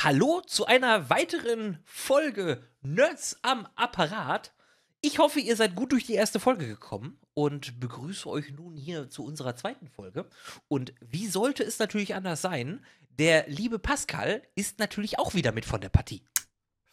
[0.00, 4.54] Hallo zu einer weiteren Folge Nerds am Apparat.
[5.02, 9.10] Ich hoffe, ihr seid gut durch die erste Folge gekommen und begrüße euch nun hier
[9.10, 10.26] zu unserer zweiten Folge.
[10.68, 12.82] Und wie sollte es natürlich anders sein?
[13.18, 16.22] Der liebe Pascal ist natürlich auch wieder mit von der Partie.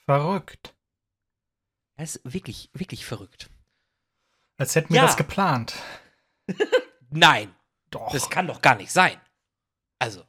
[0.05, 0.75] Verrückt.
[1.97, 3.49] Er ist wirklich, wirklich verrückt.
[4.57, 5.05] Als hätten wir Ja.
[5.05, 5.75] das geplant.
[7.09, 7.53] Nein,
[7.89, 8.11] Doch.
[8.11, 9.19] das kann doch gar nicht sein.
[9.99, 10.25] Also,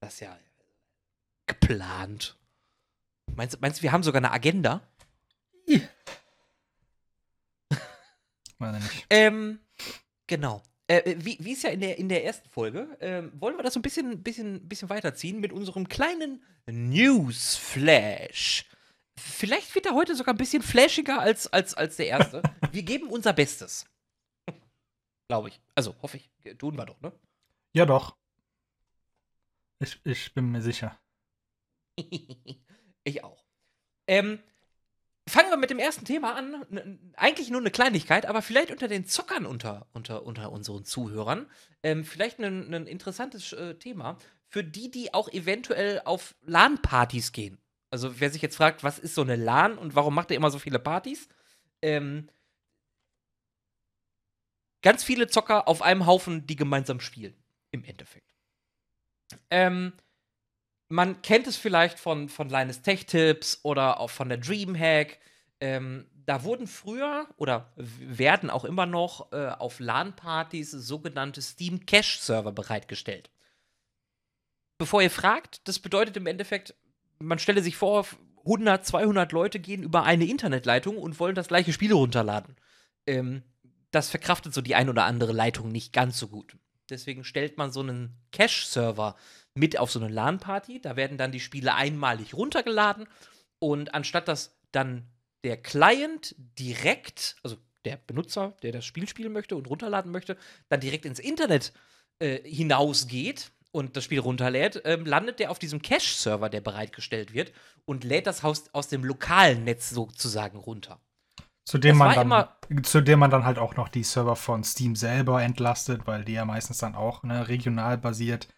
[0.00, 0.38] das ist ja
[1.46, 2.38] geplant.
[3.34, 4.86] Meinst, du- meinst du, wir haben sogar eine Agenda?
[8.58, 9.06] Weiß ich nicht.
[9.10, 9.60] Ähm,
[10.26, 10.62] genau.
[10.86, 13.74] Äh, wie, wie ist ja in der, in der ersten Folge, ähm, wollen wir das
[13.74, 18.66] so ein bisschen, bisschen, bisschen weiterziehen mit unserem kleinen Newsflash.
[19.18, 22.42] Vielleicht wird er heute sogar ein bisschen flashiger als, als, als der erste.
[22.72, 23.86] wir geben unser Bestes.
[25.28, 25.60] Glaube ich.
[25.74, 26.30] Also, hoffe ich.
[26.58, 27.12] Tun wir doch, ne?
[27.72, 28.16] Ja, doch.
[29.78, 30.98] Ich, ich bin mir sicher.
[33.04, 33.42] ich auch.
[34.06, 34.38] Ähm,
[35.28, 36.98] fangen wir mit dem ersten Thema an.
[37.16, 41.46] Eigentlich nur eine Kleinigkeit, aber vielleicht unter den Zockern unter, unter, unter unseren Zuhörern.
[41.82, 47.58] Ähm, vielleicht ein, ein interessantes äh, Thema für die, die auch eventuell auf LAN-Partys gehen.
[47.90, 50.50] Also wer sich jetzt fragt, was ist so eine LAN und warum macht er immer
[50.50, 51.28] so viele Partys?
[51.82, 52.28] Ähm,
[54.82, 57.34] ganz viele Zocker auf einem Haufen, die gemeinsam spielen.
[57.70, 58.32] Im Endeffekt.
[59.50, 59.92] Ähm,
[60.88, 65.18] man kennt es vielleicht von, von Linus Tech Tips oder auch von der Dreamhack.
[65.60, 72.52] Ähm, da wurden früher oder werden auch immer noch äh, auf LAN-Partys sogenannte Steam Cache-Server
[72.52, 73.30] bereitgestellt.
[74.78, 76.74] Bevor ihr fragt, das bedeutet im Endeffekt,
[77.18, 78.06] man stelle sich vor,
[78.44, 82.56] 100, 200 Leute gehen über eine Internetleitung und wollen das gleiche Spiel runterladen.
[83.06, 83.42] Ähm,
[83.90, 86.56] das verkraftet so die ein oder andere Leitung nicht ganz so gut.
[86.90, 89.16] Deswegen stellt man so einen Cache-Server
[89.54, 90.80] mit auf so eine LAN-Party.
[90.80, 93.06] Da werden dann die Spiele einmalig runtergeladen
[93.58, 95.06] und anstatt dass dann
[95.44, 100.36] der Client direkt, also der Benutzer, der das Spiel spielen möchte und runterladen möchte,
[100.68, 101.72] dann direkt ins Internet
[102.18, 107.52] äh, hinausgeht und das Spiel runterlädt, ähm, landet der auf diesem Cache-Server, der bereitgestellt wird
[107.84, 111.00] und lädt das Haus aus dem lokalen Netz sozusagen runter.
[111.66, 114.96] Zu dem, man dann, zu dem man dann halt auch noch die Server von Steam
[114.96, 118.48] selber entlastet, weil die ja meistens dann auch ne, regional basiert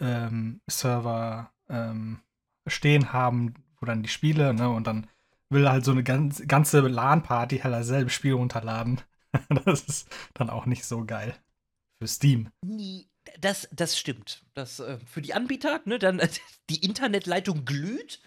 [0.00, 2.20] ähm, Server ähm,
[2.66, 5.08] stehen haben, wo dann die Spiele, ne, und dann
[5.50, 9.00] will halt so eine ganz, ganze LAN-Party halt dasselbe Spiel runterladen.
[9.64, 11.34] das ist dann auch nicht so geil.
[12.00, 12.50] Für Steam.
[12.64, 13.08] Nie.
[13.38, 14.44] Das, das stimmt.
[14.54, 16.28] Das, äh, für die Anbieter, ne, dann äh,
[16.70, 18.20] die Internetleitung glüht,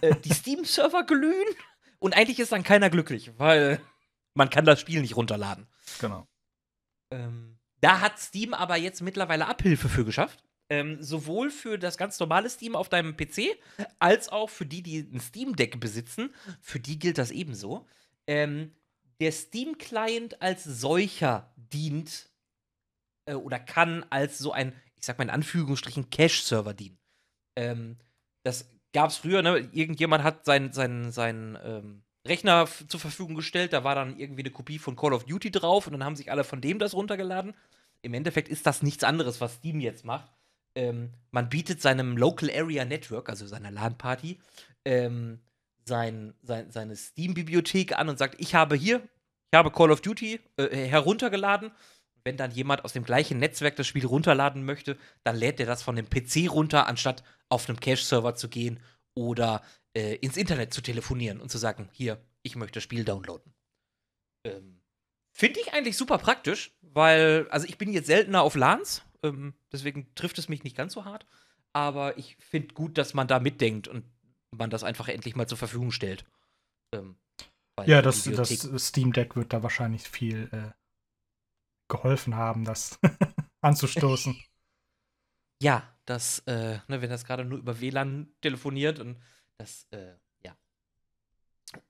[0.00, 1.46] äh, die Steam-Server glühen
[1.98, 3.80] und eigentlich ist dann keiner glücklich, weil
[4.34, 5.68] man kann das Spiel nicht runterladen.
[6.00, 6.26] Genau.
[7.10, 10.44] Ähm, da hat Steam aber jetzt mittlerweile Abhilfe für geschafft.
[10.72, 13.58] Ähm, sowohl für das ganz normale Steam auf deinem PC,
[13.98, 16.34] als auch für die, die ein Steam Deck besitzen.
[16.62, 17.86] Für die gilt das ebenso.
[18.26, 18.72] Ähm,
[19.20, 22.30] der Steam-Client als solcher dient
[23.26, 26.98] äh, oder kann als so ein, ich sag mal in Anführungsstrichen, Cache-Server dienen.
[27.54, 27.98] Ähm,
[28.42, 29.68] das gab es früher, ne?
[29.72, 34.52] Irgendjemand hat seinen sein, sein, ähm, Rechner zur Verfügung gestellt, da war dann irgendwie eine
[34.52, 37.52] Kopie von Call of Duty drauf und dann haben sich alle von dem das runtergeladen.
[38.00, 40.32] Im Endeffekt ist das nichts anderes, was Steam jetzt macht.
[40.74, 44.38] Ähm, man bietet seinem Local Area Network, also seiner LAN-Party,
[44.84, 45.40] ähm,
[45.84, 49.02] sein, sein, seine Steam-Bibliothek an und sagt, ich habe hier,
[49.50, 51.72] ich habe Call of Duty äh, heruntergeladen.
[52.24, 55.82] Wenn dann jemand aus dem gleichen Netzwerk das Spiel runterladen möchte, dann lädt er das
[55.82, 58.78] von dem PC runter, anstatt auf einem Cache-Server zu gehen
[59.14, 59.62] oder
[59.94, 63.52] äh, ins Internet zu telefonieren und zu sagen, hier, ich möchte das Spiel downloaden.
[64.44, 64.80] Ähm,
[65.32, 70.14] Finde ich eigentlich super praktisch, weil, also ich bin jetzt seltener auf LANs, ähm, deswegen
[70.14, 71.26] trifft es mich nicht ganz so hart,
[71.72, 74.04] aber ich finde gut, dass man da mitdenkt und
[74.50, 76.24] man das einfach endlich mal zur Verfügung stellt.
[76.92, 77.16] Ähm,
[77.86, 80.72] Ja, das, Bibliothek- das Steam Deck wird da wahrscheinlich viel äh,
[81.88, 82.98] geholfen haben, das
[83.60, 84.36] anzustoßen.
[85.60, 89.18] Ja, das, äh, ne, wenn das gerade nur über WLAN telefoniert und
[89.58, 90.14] das, äh,
[90.44, 90.56] ja.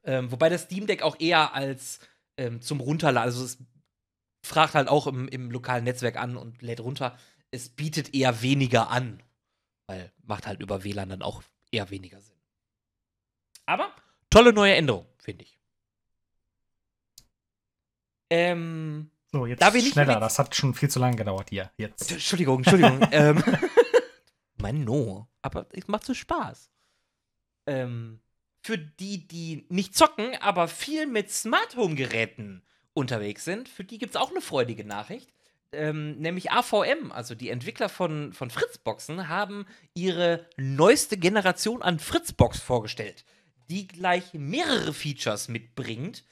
[0.04, 2.00] Ähm, wobei das Steam Deck auch eher als
[2.36, 3.58] ähm, zum Runterladen, also es
[4.42, 7.16] fragt halt auch im, im lokalen Netzwerk an und lädt runter.
[7.50, 9.22] Es bietet eher weniger an,
[9.86, 12.36] weil macht halt über WLAN dann auch eher weniger Sinn.
[13.66, 13.94] Aber
[14.30, 15.58] tolle neue Änderung, finde ich.
[18.30, 20.18] Ähm, So, jetzt Da wir nicht schneller.
[20.18, 21.70] Das hat schon viel zu lange gedauert hier.
[21.76, 22.10] Jetzt.
[22.10, 23.06] Entschuldigung, Entschuldigung.
[23.12, 23.42] ähm,
[24.56, 25.28] mein No.
[25.42, 26.70] Aber es macht so Spaß.
[27.66, 28.20] Ähm,
[28.62, 32.62] für die, die nicht zocken, aber viel mit Smart Home Geräten
[32.94, 35.32] unterwegs sind, für die gibt es auch eine freudige Nachricht.
[35.74, 42.60] Ähm, nämlich AVM, also die Entwickler von, von Fritzboxen, haben ihre neueste Generation an Fritzbox
[42.60, 43.24] vorgestellt,
[43.70, 46.24] die gleich mehrere Features mitbringt,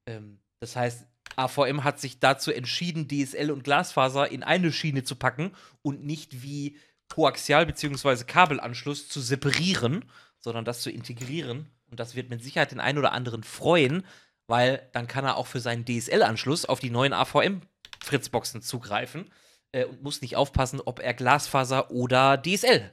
[0.06, 1.06] Ähm, das heißt,
[1.36, 6.42] AVM hat sich dazu entschieden, DSL und Glasfaser in eine Schiene zu packen und nicht
[6.42, 6.78] wie
[7.08, 8.24] Koaxial- bzw.
[8.24, 10.04] Kabelanschluss zu separieren,
[10.40, 11.68] sondern das zu integrieren.
[11.90, 14.04] Und das wird mit Sicherheit den einen oder anderen freuen,
[14.46, 19.30] weil dann kann er auch für seinen DSL-Anschluss auf die neuen AVM-Fritzboxen zugreifen
[19.72, 22.92] äh, und muss nicht aufpassen, ob er Glasfaser oder DSL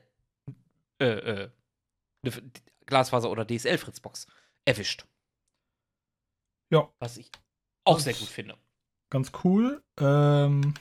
[1.00, 1.50] äh, äh,
[2.86, 4.28] Glasfaser oder DSL-Fritzbox
[4.66, 5.06] erwischt.
[6.72, 6.92] Ja.
[7.00, 7.32] Was ich
[7.86, 8.58] auch sehr gut finde.
[9.12, 9.84] Ganz cool.
[10.00, 10.74] Ähm,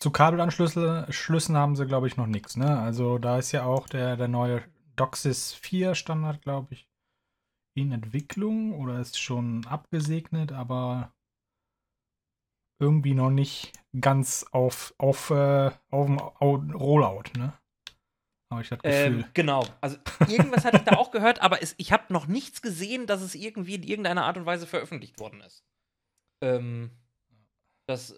[0.00, 2.56] zu Kabelanschlüssen haben sie, glaube ich, noch nichts.
[2.56, 2.78] Ne?
[2.78, 4.62] Also da ist ja auch der, der neue
[4.96, 6.88] DOCSIS 4 Standard, glaube ich,
[7.76, 11.12] in Entwicklung oder ist schon abgesegnet, aber
[12.80, 17.52] irgendwie noch nicht ganz auf, auf, äh, auf dem Rollout, ne?
[18.50, 18.98] Habe ich das Gefühl.
[18.98, 19.66] Ähm, genau.
[19.80, 19.96] Also
[20.28, 23.34] irgendwas hatte ich da auch gehört, aber es, ich habe noch nichts gesehen, dass es
[23.34, 25.64] irgendwie in irgendeiner Art und Weise veröffentlicht worden ist.
[26.40, 26.90] Ähm,
[27.86, 28.14] das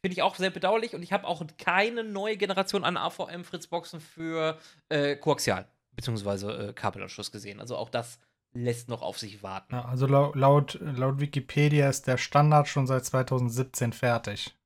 [0.00, 4.00] finde ich auch sehr bedauerlich und ich habe auch keine neue Generation an AVM Fritzboxen
[4.00, 6.68] für äh, Koaxial bzw.
[6.68, 7.60] Äh, Kabelanschluss gesehen.
[7.60, 8.18] Also auch das
[8.52, 9.74] lässt noch auf sich warten.
[9.74, 14.57] Ja, also laut, laut, laut Wikipedia ist der Standard schon seit 2017 fertig.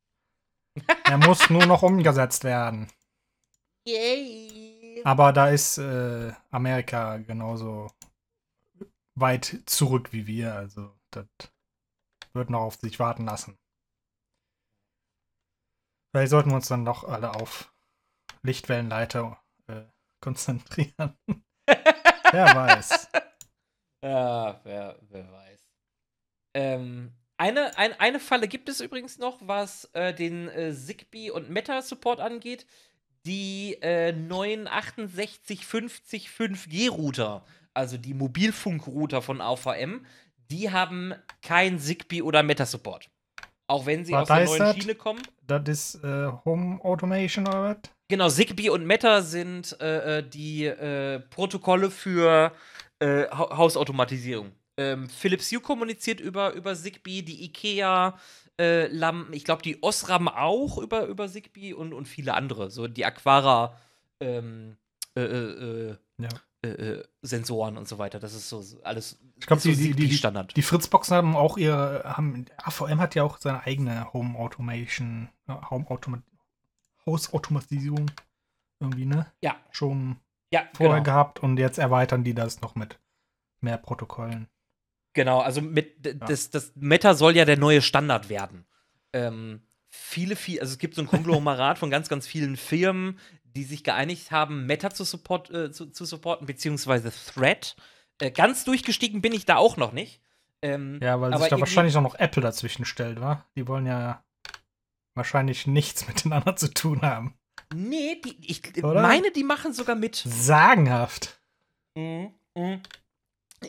[1.04, 2.90] Er muss nur noch umgesetzt werden.
[3.86, 5.02] Yay.
[5.04, 7.90] Aber da ist äh, Amerika genauso
[9.14, 10.54] weit zurück wie wir.
[10.54, 11.26] Also das
[12.32, 13.58] wird noch auf sich warten lassen.
[16.10, 17.72] Vielleicht sollten wir uns dann doch alle auf
[18.42, 19.82] Lichtwellenleiter äh,
[20.20, 21.16] konzentrieren.
[21.66, 23.08] Wer weiß.
[24.02, 25.60] Ja, wer, wer weiß.
[26.54, 31.50] Ähm, eine, ein, eine Falle gibt es übrigens noch, was äh, den äh, Zigbee und
[31.50, 32.66] Meta-Support angeht.
[33.26, 37.44] Die äh, neuen 6850 5G-Router,
[37.74, 40.06] also die Mobilfunkrouter von AVM,
[40.52, 43.10] die haben kein Zigbee oder Meta-Support.
[43.66, 44.76] Auch wenn sie was aus der neuen das?
[44.76, 45.22] Schiene kommen.
[45.44, 47.76] Das ist äh, Home Automation oder was?
[48.06, 52.52] Genau, Zigbee und Meta sind äh, äh die äh, Protokolle für
[53.00, 54.52] äh, Hausautomatisierung.
[54.76, 58.18] Ähm, Philips Hue kommuniziert über, über Zigbee, die IKEA.
[58.58, 62.70] Äh, Lampen, ich glaube, die Osram auch über, über Zigbee und, und viele andere.
[62.70, 63.76] So die Aquara
[64.20, 64.76] ähm,
[65.16, 66.28] äh, äh, ja.
[66.62, 68.20] Äh, Sensoren und so weiter.
[68.20, 69.18] Das ist so alles.
[69.36, 70.56] Ich glaube, die, so die, die, Standard.
[70.56, 72.04] Die Fritzboxen haben auch ihre.
[72.04, 76.22] Haben, AVM hat ja auch seine eigene Home Automation, Home Automat
[77.04, 78.10] Hausautomatisierung
[78.78, 79.26] irgendwie, ne?
[79.42, 79.56] Ja.
[79.70, 80.16] Schon
[80.52, 81.04] ja, vorher genau.
[81.04, 82.98] gehabt und jetzt erweitern die das noch mit
[83.60, 84.48] mehr Protokollen.
[85.14, 86.14] Genau, also mit ja.
[86.14, 88.64] das, das Meta soll ja der neue Standard werden.
[89.12, 93.64] Ähm, viele, viel, also es gibt so ein Konglomerat von ganz, ganz vielen Firmen, die
[93.64, 97.76] sich geeinigt haben, Meta zu, support, äh, zu, zu supporten, beziehungsweise Thread.
[98.18, 100.20] Äh, ganz durchgestiegen bin ich da auch noch nicht.
[100.62, 103.44] Ähm, ja, weil sich da wahrscheinlich auch noch Apple dazwischen stellt, wa?
[103.56, 104.24] Die wollen ja
[105.14, 107.34] wahrscheinlich nichts miteinander zu tun haben.
[107.74, 109.02] Nee, die, ich Oder?
[109.02, 110.16] meine, die machen sogar mit.
[110.16, 111.40] Sagenhaft.
[111.94, 112.32] Mhm.
[112.54, 112.80] Mhm.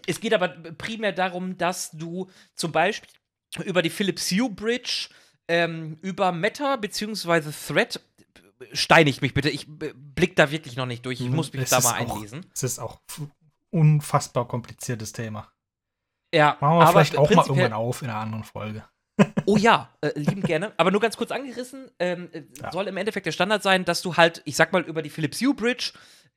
[0.07, 3.09] Es geht aber primär darum, dass du zum Beispiel
[3.65, 5.09] über die Philips Hue Bridge,
[5.47, 7.51] ähm, über Meta bzw.
[7.67, 7.99] Thread,
[8.71, 11.35] steinigt mich bitte, ich blick da wirklich noch nicht durch, ich mhm.
[11.35, 12.45] muss mich es da mal einlesen.
[12.53, 12.99] Es ist auch
[13.69, 15.51] unfassbar kompliziertes Thema.
[16.33, 18.83] Ja, Machen wir vielleicht auch mal irgendwann auf in einer anderen Folge.
[19.45, 20.73] Oh ja, äh, lieben gerne.
[20.77, 22.71] Aber nur ganz kurz angerissen, ähm, äh, ja.
[22.71, 25.39] soll im Endeffekt der Standard sein, dass du halt, ich sag mal, über die Philips
[25.41, 25.91] Hue Bridge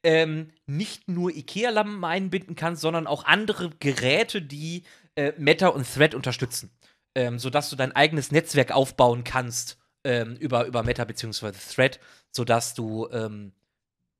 [0.07, 4.85] ähm, nicht nur IKEA-Lampen einbinden kannst, sondern auch andere Geräte, die
[5.17, 6.71] äh, Meta und Thread unterstützen.
[7.17, 11.51] Ähm, sodass du dein eigenes Netzwerk aufbauen kannst ähm, über, über Meta bzw.
[11.51, 11.99] Thread,
[12.31, 13.53] sodass du ähm,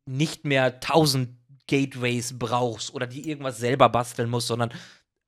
[0.07, 1.39] nicht mehr tausend
[1.69, 4.73] Gateways brauchst oder die irgendwas selber basteln musst, sondern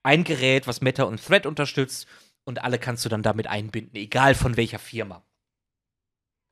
[0.03, 2.09] ein Gerät, was Meta und Thread unterstützt
[2.45, 5.23] und alle kannst du dann damit einbinden, egal von welcher Firma.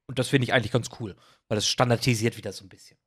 [0.07, 1.17] Und das finde ich eigentlich ganz cool,
[1.49, 2.99] weil das standardisiert wieder so ein bisschen.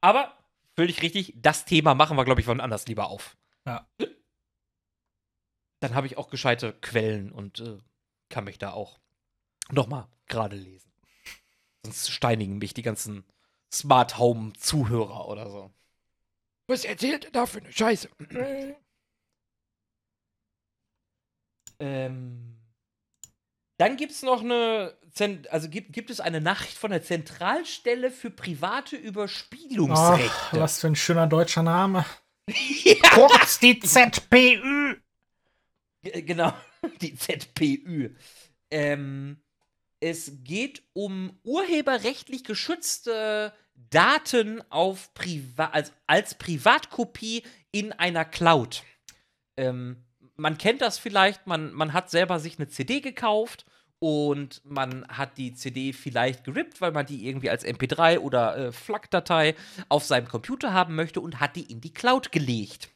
[0.00, 0.36] Aber
[0.74, 3.36] völlig richtig, das Thema machen wir, glaube ich, von anders lieber auf.
[3.66, 3.86] Ja.
[5.80, 7.78] dann habe ich auch gescheite Quellen und äh,
[8.28, 8.98] kann mich da auch
[9.70, 10.92] nochmal gerade lesen.
[11.84, 13.24] Sonst steinigen mich die ganzen
[13.72, 15.70] Smart Home Zuhörer oder so.
[16.66, 18.08] Was erzählt er da für eine Scheiße?
[21.80, 22.57] Ähm,
[23.78, 24.94] dann gibt es noch eine,
[25.50, 30.30] also gibt, gibt es eine Nachricht von der Zentralstelle für private Überspielungsrechte.
[30.30, 32.04] Ach, was für ein schöner deutscher Name.
[32.84, 34.96] ja, Kurz die ZPÜ.
[36.02, 36.52] G- Genau,
[37.00, 38.10] die ZPÜ.
[38.70, 39.40] Ähm,
[40.00, 48.82] es geht um urheberrechtlich geschützte Daten auf Priva als, als Privatkopie in einer Cloud.
[49.56, 50.04] Ähm,
[50.38, 53.66] man kennt das vielleicht, man, man hat selber sich eine CD gekauft
[53.98, 58.72] und man hat die CD vielleicht gerippt, weil man die irgendwie als MP3 oder äh,
[58.72, 59.56] FLAC-Datei
[59.88, 62.88] auf seinem Computer haben möchte und hat die in die Cloud gelegt.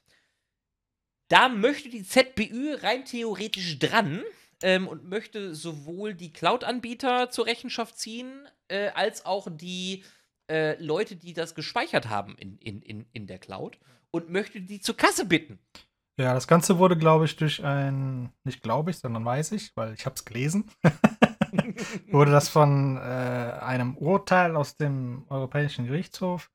[1.28, 4.22] Da möchte die ZPÜ rein theoretisch dran
[4.62, 10.04] ähm, und möchte sowohl die Cloud-Anbieter zur Rechenschaft ziehen, äh, als auch die
[10.49, 13.78] äh, Leute, die das gespeichert haben in, in, in, in der Cloud
[14.12, 15.58] und möchte die zur Kasse bitten.
[16.19, 19.95] Ja, das Ganze wurde, glaube ich, durch ein, nicht glaube ich, sondern weiß ich, weil
[19.95, 20.71] ich habe es gelesen,
[22.11, 26.50] wurde das von äh, einem Urteil aus dem Europäischen Gerichtshof,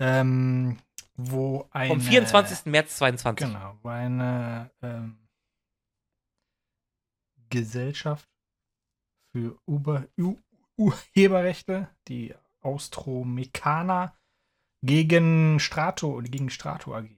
[0.00, 0.78] ähm,
[1.14, 2.66] wo eine, Vom 24.
[2.66, 3.46] März 22.
[3.46, 5.28] Genau, wo eine ähm,
[7.48, 8.28] Gesellschaft
[9.32, 10.36] für Uber, U,
[10.76, 14.16] Urheberrechte, die Austromecana,
[14.84, 17.15] gegen Strato, gegen Strato AG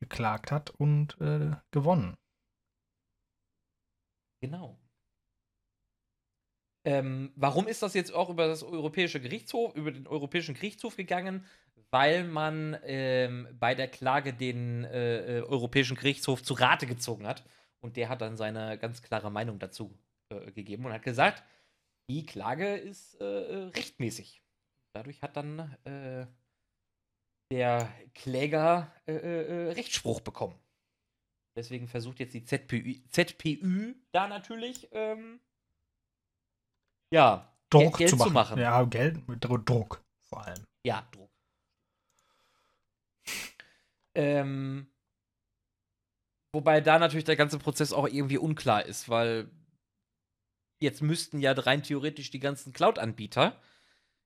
[0.00, 2.16] geklagt hat und äh, gewonnen.
[4.40, 4.78] Genau.
[6.86, 11.46] Ähm, warum ist das jetzt auch über das Europäische Gerichtshof, über den Europäischen Gerichtshof gegangen?
[11.90, 17.44] Weil man ähm, bei der Klage den äh, äh, Europäischen Gerichtshof zu Rate gezogen hat.
[17.80, 19.96] Und der hat dann seine ganz klare Meinung dazu
[20.30, 21.42] äh, gegeben und hat gesagt,
[22.10, 24.42] die Klage ist äh, äh, rechtmäßig.
[24.94, 26.26] Dadurch hat dann äh,
[27.50, 30.58] der Kläger äh, äh, Rechtsspruch bekommen.
[31.56, 35.40] Deswegen versucht jetzt die ZPÜ, ZPÜ da natürlich ähm,
[37.12, 38.32] ja, Druck Geld zu zu machen.
[38.32, 38.58] machen.
[38.58, 40.64] Ja, Geld mit Dru- Druck vor allem.
[40.84, 41.30] Ja, Druck.
[44.16, 44.88] Ähm,
[46.52, 49.50] wobei da natürlich der ganze Prozess auch irgendwie unklar ist, weil
[50.80, 53.60] jetzt müssten ja rein theoretisch die ganzen Cloud-Anbieter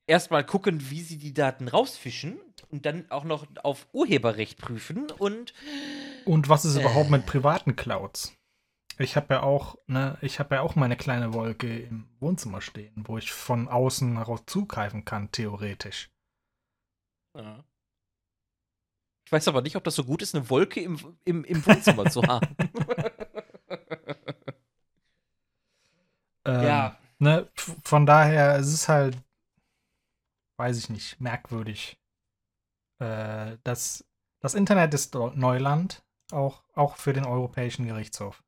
[0.09, 2.38] erstmal gucken, wie sie die Daten rausfischen
[2.71, 5.55] und dann auch noch auf Urheberrecht prüfen und
[6.25, 6.81] Und was ist Äh.
[6.81, 8.35] überhaupt mit privaten Clouds?
[8.99, 13.05] Ich habe ja auch, ne, ich habe ja auch meine kleine Wolke im Wohnzimmer stehen,
[13.07, 16.11] wo ich von außen heraus zugreifen kann, theoretisch.
[17.37, 17.65] Ja.
[19.25, 22.11] Ich weiß aber nicht, ob das so gut ist, eine Wolke im, im, im Wohnzimmer
[22.11, 22.57] zu haben.
[26.45, 26.97] Ähm, Ja.
[27.21, 27.49] Ne,
[27.85, 29.19] von daher, es ist halt,
[30.59, 31.99] weiß ich nicht, merkwürdig.
[32.99, 34.05] Äh, das,
[34.41, 38.43] das Internet ist Neuland, auch, auch für den Europäischen Gerichtshof.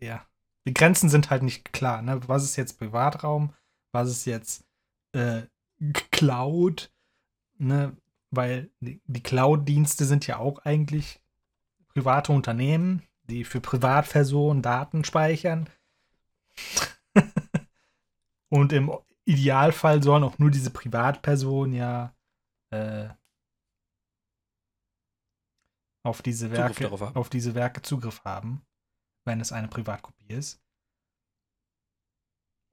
[0.00, 0.26] Ja.
[0.66, 2.20] Die Grenzen sind halt nicht klar, ne?
[2.28, 3.54] Was ist jetzt Privatraum?
[3.92, 4.64] Was ist jetzt
[5.12, 5.42] äh,
[6.10, 6.92] Cloud?
[7.56, 7.96] Ne?
[8.30, 11.22] Weil die, die Cloud-Dienste sind ja auch eigentlich
[11.88, 15.68] private Unternehmen, die für Privatpersonen Daten speichern.
[18.48, 18.90] Und im
[19.30, 22.14] Idealfall sollen auch nur diese Privatpersonen ja
[22.72, 23.08] äh,
[26.04, 28.62] auf diese Werke auf diese Werke Zugriff haben,
[29.26, 30.62] wenn es eine Privatkopie ist.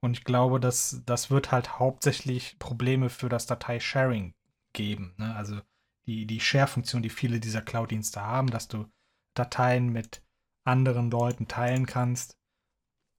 [0.03, 4.33] Und ich glaube, dass das wird halt hauptsächlich Probleme für das Datei-Sharing
[4.73, 5.15] geben.
[5.17, 5.35] Ne?
[5.35, 5.59] Also
[6.07, 8.89] die, die Share-Funktion, die viele dieser Cloud-Dienste haben, dass du
[9.35, 10.23] Dateien mit
[10.65, 12.37] anderen Leuten teilen kannst,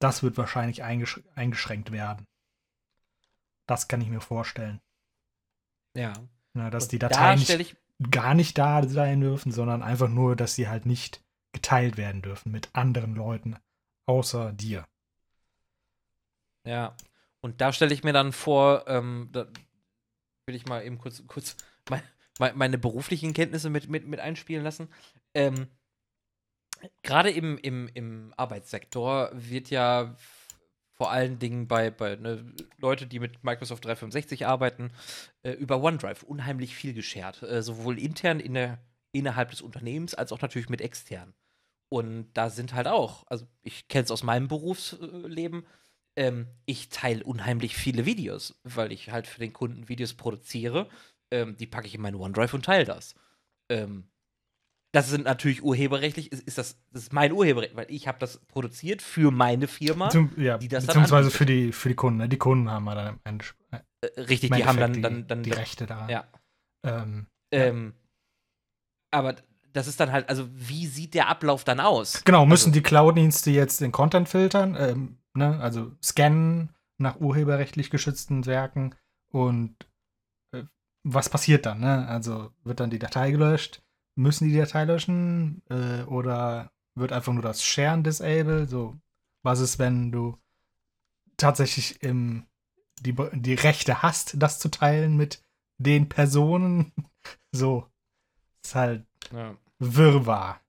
[0.01, 2.25] das wird wahrscheinlich eingesch eingeschränkt werden.
[3.69, 4.81] Das kann ich mir vorstellen.
[5.93, 6.13] ja.
[6.55, 9.83] Ne, dass Und die da Dateien stelle nicht, ich gar nicht da sein dürfen, sondern
[9.83, 13.57] einfach nur, dass sie halt nicht geteilt werden dürfen mit anderen Leuten
[14.07, 14.87] außer dir.
[16.65, 16.95] Ja,
[17.41, 19.45] und da stelle ich mir dann vor, ähm, da
[20.47, 21.55] will ich mal eben kurz, kurz
[21.91, 22.01] mein,
[22.39, 24.89] mein, meine beruflichen Kenntnisse mit, mit, mit einspielen lassen.
[25.35, 25.67] Ähm,
[27.03, 30.15] Gerade im, im, im Arbeitssektor wird ja
[30.99, 34.91] vor allen Dingen bei, bei ne, Leute, die mit Microsoft 365 arbeiten,
[35.43, 37.41] äh, über OneDrive unheimlich viel geshared.
[37.41, 38.79] Äh, sowohl intern in der,
[39.13, 41.33] innerhalb des Unternehmens als auch natürlich mit extern.
[41.87, 45.65] Und da sind halt auch, also ich kenne es aus meinem Berufsleben,
[46.17, 50.89] ähm, ich teile unheimlich viele Videos, weil ich halt für den Kunden Videos produziere.
[51.31, 53.15] Ähm, die packe ich in meine OneDrive und teile das.
[53.69, 54.09] Ähm,
[54.91, 58.39] das sind natürlich urheberrechtlich, ist, ist das, das ist mein Urheberrecht, weil ich habe das
[58.47, 60.05] produziert für meine Firma.
[60.05, 62.17] Beziehungs ja, die das beziehungsweise für die, für die Kunden.
[62.19, 62.29] Ne?
[62.29, 65.43] Die Kunden haben dann im Ende, äh, Äh, richtig, im die haben dann, dann, dann
[65.43, 66.09] die, die Rechte daran.
[66.09, 66.27] Ja.
[66.83, 67.93] Ähm, Ähm,
[69.11, 69.35] aber
[69.73, 72.23] das ist dann halt, also wie sieht der Ablauf dann aus?
[72.23, 75.59] genau, müssen Also- die Cloud-Dienste jetzt den Content filtern, ähm, ne?
[75.59, 78.95] also scannen nach urheberrechtlich geschützten Werken
[79.31, 79.75] und
[80.51, 80.63] äh,
[81.03, 81.79] was passiert dann?
[81.81, 82.07] Ne?
[82.07, 83.81] Also wird dann die Datei gelöscht?
[84.19, 85.61] Müssen die die Datei löschen?
[85.69, 88.69] Äh, oder wird einfach nur das Sharen disabled?
[88.69, 88.99] So,
[89.43, 90.37] was ist, wenn du
[91.37, 92.45] tatsächlich im,
[92.99, 95.41] die, die Rechte hast, das zu teilen mit
[95.77, 96.91] den Personen?
[97.51, 97.89] So,
[98.63, 99.57] ist halt Ja.
[99.79, 100.61] Wirrwarr.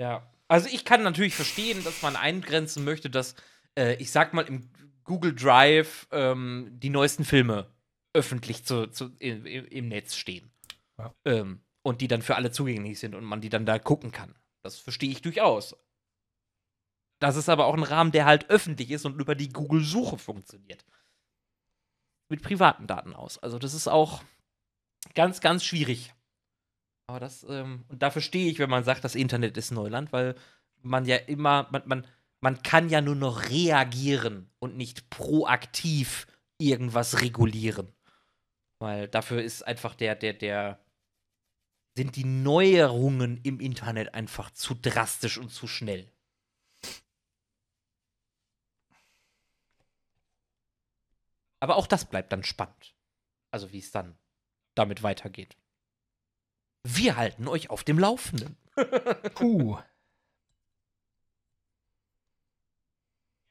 [0.00, 3.34] Ja, also ich kann natürlich verstehen, dass man eingrenzen möchte, dass,
[3.78, 4.70] äh, ich sag mal, im
[5.04, 7.70] Google Drive ähm, die neuesten Filme
[8.14, 10.50] öffentlich zu, zu, im, im im Netz stehen.
[10.98, 11.14] Ja.
[11.26, 14.34] Ähm, und die dann für alle zugänglich sind und man die dann da gucken kann.
[14.64, 15.76] Das verstehe ich durchaus.
[17.20, 20.84] Das ist aber auch ein Rahmen, der halt öffentlich ist und über die Google-Suche funktioniert.
[22.28, 23.38] Mit privaten Daten aus.
[23.38, 24.24] Also das ist auch
[25.14, 26.12] ganz, ganz schwierig.
[27.06, 30.34] Aber das, ähm, und da verstehe ich, wenn man sagt, das Internet ist Neuland, weil
[30.82, 32.06] man ja immer, man, man,
[32.40, 36.26] man kann ja nur noch reagieren und nicht proaktiv
[36.58, 37.92] irgendwas regulieren.
[38.80, 40.80] Weil dafür ist einfach der, der, der,
[41.96, 46.12] sind die Neuerungen im Internet einfach zu drastisch und zu schnell.
[51.58, 52.94] Aber auch das bleibt dann spannend.
[53.50, 54.18] Also wie es dann
[54.74, 55.56] damit weitergeht.
[56.82, 58.56] Wir halten euch auf dem Laufenden.
[59.34, 59.78] Puh.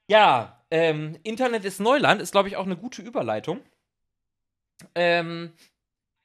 [0.08, 3.60] Ja, ähm, Internet ist Neuland ist, glaube ich, auch eine gute Überleitung.
[4.94, 5.54] Ähm,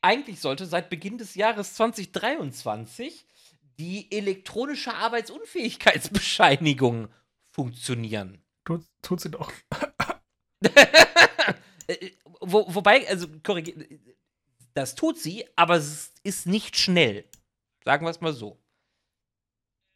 [0.02, 3.26] eigentlich sollte seit Beginn des Jahres 2023
[3.78, 7.08] die elektronische Arbeitsunfähigkeitsbescheinigung
[7.50, 8.42] funktionieren.
[8.64, 9.52] Tut, tut sie doch.
[11.86, 13.84] Äh, Wo, wobei, also korrigiert,
[14.74, 17.24] das tut sie, aber es ist nicht schnell.
[17.84, 18.58] Sagen wir es mal so.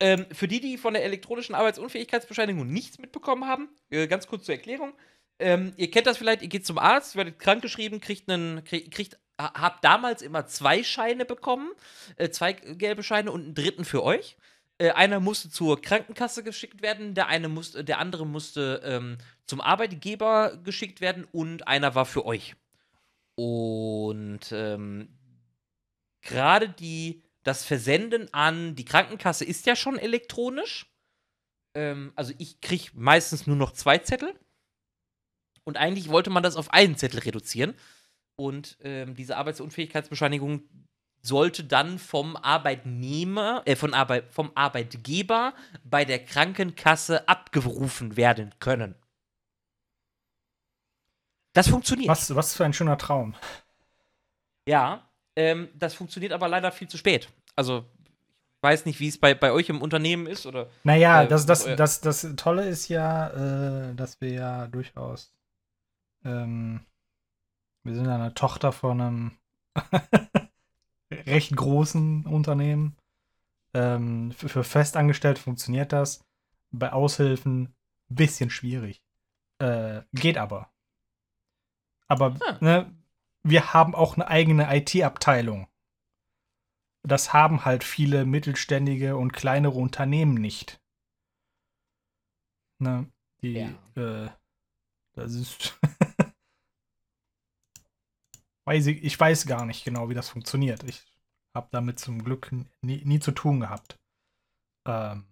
[0.00, 4.56] Ähm, für die, die von der elektronischen Arbeitsunfähigkeitsbescheinigung nichts mitbekommen haben, äh, ganz kurz zur
[4.56, 4.92] Erklärung.
[5.38, 9.54] Ähm, ihr kennt das vielleicht, ihr geht zum Arzt, werdet krankgeschrieben, kriegt einen, kriegt, kriegt
[9.54, 11.70] ha- habt damals immer zwei Scheine bekommen,
[12.16, 14.36] äh, zwei gelbe Scheine und einen dritten für euch.
[14.78, 19.60] Äh, einer musste zur Krankenkasse geschickt werden, der eine musste, der andere musste ähm, zum
[19.60, 22.56] Arbeitgeber geschickt werden und einer war für euch.
[23.36, 25.08] Und ähm,
[26.22, 30.86] gerade die, das Versenden an die Krankenkasse ist ja schon elektronisch.
[31.74, 34.34] Ähm, also ich kriege meistens nur noch zwei Zettel.
[35.64, 37.74] Und eigentlich wollte man das auf einen Zettel reduzieren.
[38.36, 40.62] Und ähm, diese Arbeitsunfähigkeitsbescheinigung
[41.22, 48.94] sollte dann vom Arbeitnehmer, äh, von Arbeit, vom Arbeitgeber bei der Krankenkasse abgerufen werden können.
[51.54, 52.08] Das funktioniert.
[52.08, 53.34] Was, was für ein schöner Traum.
[54.68, 57.28] Ja, ähm, das funktioniert aber leider viel zu spät.
[57.56, 60.68] Also, ich weiß nicht, wie es bei, bei euch im Unternehmen ist oder.
[60.82, 65.32] Naja, Äh, das, das, das, das Tolle ist ja, äh, dass wir ja durchaus.
[66.24, 66.80] Ähm,
[67.84, 69.38] wir sind ja eine Tochter von einem
[71.12, 72.96] recht großen Unternehmen.
[73.74, 76.24] Ähm, für, für Festangestellte funktioniert das.
[76.70, 77.74] Bei Aushilfen ein
[78.08, 79.02] bisschen schwierig.
[79.58, 80.70] Äh, geht aber.
[82.08, 82.58] Aber Ah.
[82.60, 82.94] ne,
[83.42, 85.68] wir haben auch eine eigene IT-Abteilung.
[87.06, 90.80] Das haben halt viele mittelständige und kleinere Unternehmen nicht.
[92.78, 93.10] Ne,
[93.42, 93.58] die,
[93.94, 94.28] äh,
[95.12, 95.78] das ist.
[98.66, 100.82] weiß ich, ich weiß gar nicht genau, wie das funktioniert.
[100.84, 101.02] Ich
[101.54, 102.50] habe damit zum Glück
[102.82, 103.96] nie, nie zu tun gehabt.
[104.86, 105.26] Ähm,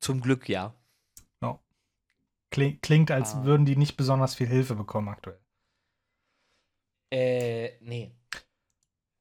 [0.00, 0.74] Zum Glück ja.
[2.50, 3.44] kling, klingt, als Ah.
[3.44, 5.38] würden die nicht besonders viel Hilfe bekommen aktuell.
[7.12, 8.10] Äh, nee.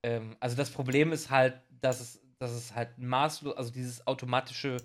[0.05, 4.77] Ähm, also das Problem ist halt, dass es, dass es halt maßlos, also dieses automatische,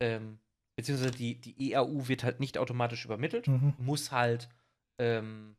[0.00, 0.38] ähm,
[0.76, 3.74] beziehungsweise die, die EAU wird halt nicht automatisch übermittelt, Mhm.
[3.78, 4.48] muss halt,
[5.02, 5.56] ähm,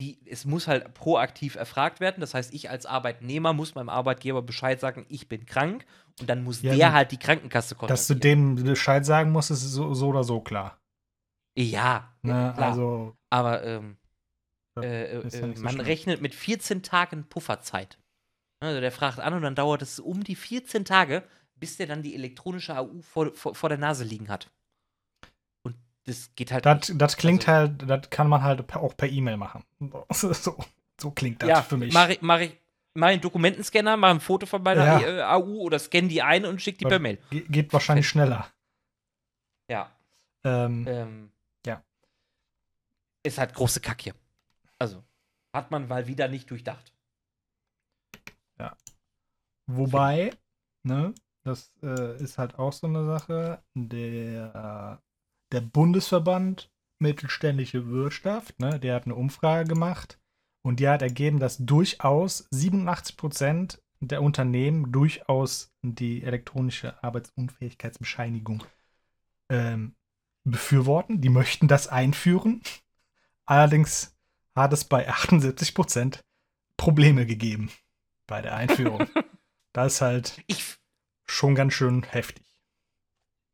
[0.00, 2.20] die, es muss halt proaktiv erfragt werden.
[2.20, 5.84] Das heißt, ich als Arbeitnehmer muss meinem Arbeitgeber Bescheid sagen, ich bin krank
[6.20, 8.56] und dann muss Ja, der halt die Krankenkasse Dass du kontaktieren.
[8.56, 10.78] dem Bescheid sagen musst, ist so, so oder so klar.
[11.56, 12.32] Ja, Ne?
[12.32, 12.68] ja, klar.
[12.70, 13.96] Also, Aber ähm,
[14.80, 15.80] äh, äh, ja so man schlimm.
[15.80, 17.98] rechnet mit 14 Tagen Pufferzeit.
[18.60, 21.24] Also der fragt an und dann dauert es um die 14 Tage,
[21.56, 24.50] bis der dann die elektronische AU vor, vor, vor der Nase liegen hat.
[26.04, 29.36] Das geht halt das, das klingt Also- halt, das kann man halt auch per E-Mail
[29.36, 29.64] machen.
[30.12, 30.32] So,
[31.00, 31.92] so klingt das ja, für mich.
[31.94, 32.56] Mache ich, mach ich,
[32.94, 35.00] mach einen Dokumentenscanner, mach ein Foto von meiner Ja.
[35.00, 37.18] äh, AU oder scanne die ein und schick die per Mail.
[37.30, 38.48] Ge geht wahrscheinlich schneller.
[39.68, 39.90] Ja.
[40.44, 41.32] Ähm, Ähm,
[41.66, 41.82] Ja.
[43.22, 44.14] Ist halt große Kack hier.
[44.78, 45.02] Also,
[45.52, 46.92] hat man mal wieder nicht durchdacht.
[49.66, 50.32] Wobei,
[50.82, 55.00] ne, das äh, ist halt auch so eine Sache, der,
[55.52, 60.20] der Bundesverband Mittelständische Wirtschaft, ne, der hat eine Umfrage gemacht
[60.62, 68.64] und die hat ergeben, dass durchaus 87% der Unternehmen durchaus die elektronische Arbeitsunfähigkeitsbescheinigung
[69.48, 69.94] ähm,
[70.44, 71.20] befürworten.
[71.20, 72.62] Die möchten das einführen.
[73.46, 74.16] Allerdings
[74.54, 76.20] hat es bei 78%
[76.76, 77.70] Probleme gegeben
[78.26, 79.06] bei der Einführung.
[79.74, 80.76] Das ist halt Ich,
[81.24, 82.44] schon ganz schön heftig.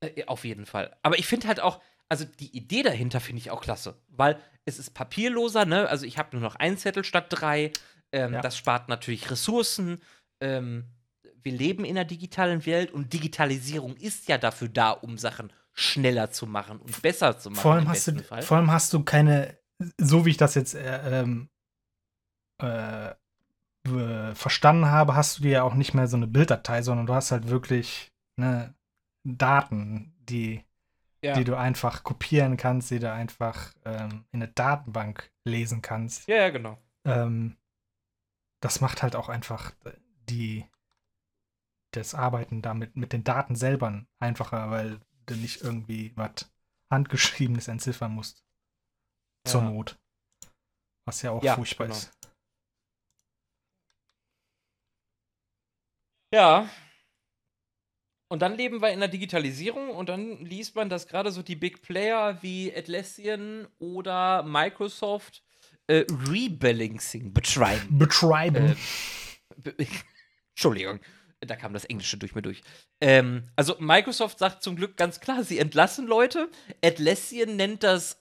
[0.00, 0.96] Äh, auf jeden Fall.
[1.02, 4.78] Aber ich finde halt auch, also die Idee dahinter finde ich auch klasse, weil es
[4.78, 5.88] ist papierloser, ne?
[5.88, 7.72] Also ich habe nur noch einen Zettel statt drei.
[8.12, 8.40] Ähm, Ja.
[8.40, 10.00] Das spart natürlich Ressourcen.
[10.40, 10.84] Ähm,
[11.42, 16.30] wir leben in einer digitalen Welt und Digitalisierung ist ja dafür da, um Sachen schneller
[16.30, 17.60] zu machen und besser zu machen.
[17.60, 18.42] Vor allem, hast du, Fall.
[18.42, 19.56] vor allem hast du keine,
[19.98, 21.48] so wie ich das jetzt äh, ähm,
[22.60, 23.14] äh,
[24.34, 27.30] verstanden habe, hast du dir ja auch nicht mehr so eine Bilddatei, sondern du hast
[27.30, 28.74] halt wirklich ne,
[29.36, 30.64] Daten, die,
[31.22, 31.34] ja.
[31.34, 36.28] die du einfach kopieren kannst, die du einfach ähm, in eine Datenbank lesen kannst.
[36.28, 36.78] ja, ja, genau.
[37.04, 37.56] ähm,
[38.60, 39.72] das macht halt auch einfach
[40.28, 40.64] die
[41.92, 46.50] das Arbeiten damit mit den Daten selber einfacher, weil du nicht irgendwie was
[46.90, 48.44] handgeschriebenes entziffern musst.
[49.46, 49.70] Zur Ja.
[49.70, 49.98] Not.
[51.06, 51.96] Was ja auch Ja, furchtbar genau.
[51.98, 52.12] ist.
[56.32, 56.68] Ja.
[58.28, 61.56] Und dann leben wir in der Digitalisierung und dann liest man, dass gerade so die
[61.56, 65.42] Big Player wie Atlassian oder Microsoft
[65.86, 67.98] äh, Rebalancing betreiben.
[67.98, 68.66] Betreiben.
[68.66, 68.74] Äh,
[69.56, 69.74] be-
[70.54, 71.00] Entschuldigung,
[71.40, 72.60] da kam das Englische durch mir durch.
[73.00, 76.50] Ähm, also Microsoft sagt zum Glück ganz klar, sie entlassen Leute.
[76.84, 78.20] Atlassian nennt das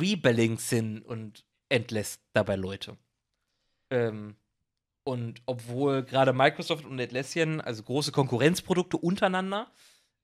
[0.00, 2.96] Rebalancing und entlässt dabei Leute.
[3.90, 4.34] Ähm,
[5.04, 9.70] und obwohl gerade Microsoft und Atlassian, also große Konkurrenzprodukte untereinander,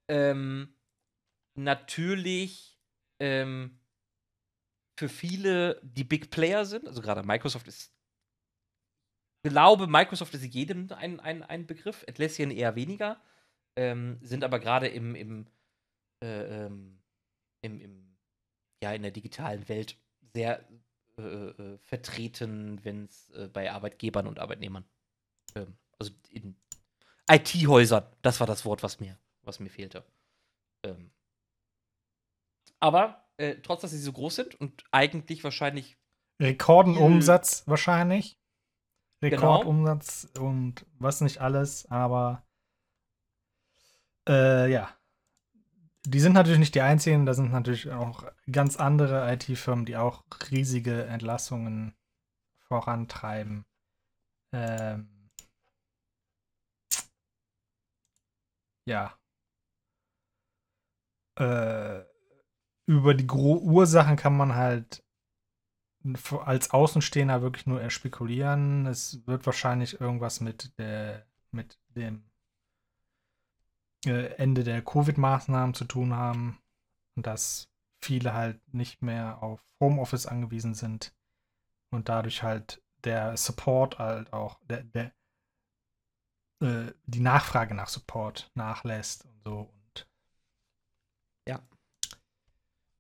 [0.09, 0.75] ähm,
[1.55, 2.81] natürlich
[3.21, 3.79] ähm,
[4.99, 7.93] für viele die Big Player sind, also gerade Microsoft ist,
[9.43, 13.23] ich glaube, Microsoft ist jedem ein, ein, ein Begriff, Atlassian eher weniger,
[13.77, 15.47] ähm, sind aber gerade im, im,
[16.23, 17.03] äh, ähm,
[17.62, 18.16] im, im,
[18.83, 19.97] ja, in der digitalen Welt
[20.35, 20.66] sehr
[21.20, 24.85] äh, äh, vertreten, wenn es äh, bei Arbeitgebern und Arbeitnehmern,
[25.54, 26.56] ähm, also in
[27.30, 30.04] IT-Häusern, das war das Wort, was mir, was mir fehlte.
[30.83, 31.11] Ähm,
[32.80, 35.96] aber äh, trotz, dass sie so groß sind und eigentlich wahrscheinlich
[36.40, 38.38] Rekordenumsatz wahrscheinlich.
[39.20, 39.59] Genau.
[39.59, 42.42] Rekordumsatz und was nicht alles, aber
[44.26, 44.96] äh, ja.
[46.06, 50.24] Die sind natürlich nicht die einzigen, da sind natürlich auch ganz andere IT-Firmen, die auch
[50.50, 51.94] riesige Entlassungen
[52.68, 53.66] vorantreiben.
[54.52, 55.30] Ähm,
[58.86, 59.18] ja.
[61.38, 62.04] Äh,
[62.86, 65.04] über die Gro Ursachen kann man halt
[66.44, 68.86] als Außenstehender wirklich nur spekulieren.
[68.86, 72.30] Es wird wahrscheinlich irgendwas mit der, mit dem
[74.04, 76.58] Ende der Covid-Maßnahmen zu tun haben
[77.16, 77.68] und dass
[78.00, 81.14] viele halt nicht mehr auf Homeoffice angewiesen sind
[81.90, 85.12] und dadurch halt der Support halt auch der, der
[86.60, 89.80] äh, die Nachfrage nach Support nachlässt und so und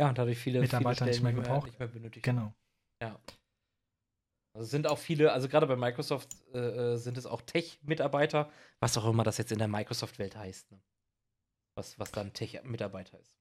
[0.00, 1.66] ja, und dadurch viele, Mitarbeiter viele nicht mehr gebraucht.
[1.66, 2.24] nicht mehr benötigt.
[2.24, 2.54] genau.
[3.02, 3.20] Ja.
[4.54, 8.96] Also sind auch viele, also gerade bei Microsoft äh, äh, sind es auch Tech-Mitarbeiter, was
[8.96, 10.72] auch immer das jetzt in der Microsoft-Welt heißt.
[10.72, 10.80] Ne?
[11.74, 13.36] Was, was dann Tech-Mitarbeiter ist.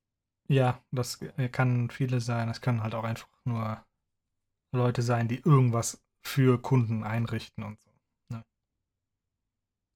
[0.47, 1.19] Ja, das
[1.51, 2.49] kann viele sein.
[2.49, 3.83] Es können halt auch einfach nur
[4.71, 7.91] Leute sein, die irgendwas für Kunden einrichten und so.
[8.29, 8.43] Ne?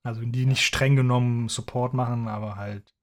[0.03, 2.95] Also die nicht streng genommen Support machen, aber halt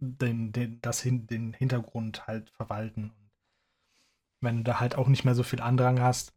[0.00, 3.10] den, den, das den Hintergrund halt verwalten.
[3.10, 3.30] Und
[4.40, 6.32] wenn du da halt auch nicht mehr so viel Andrang hast,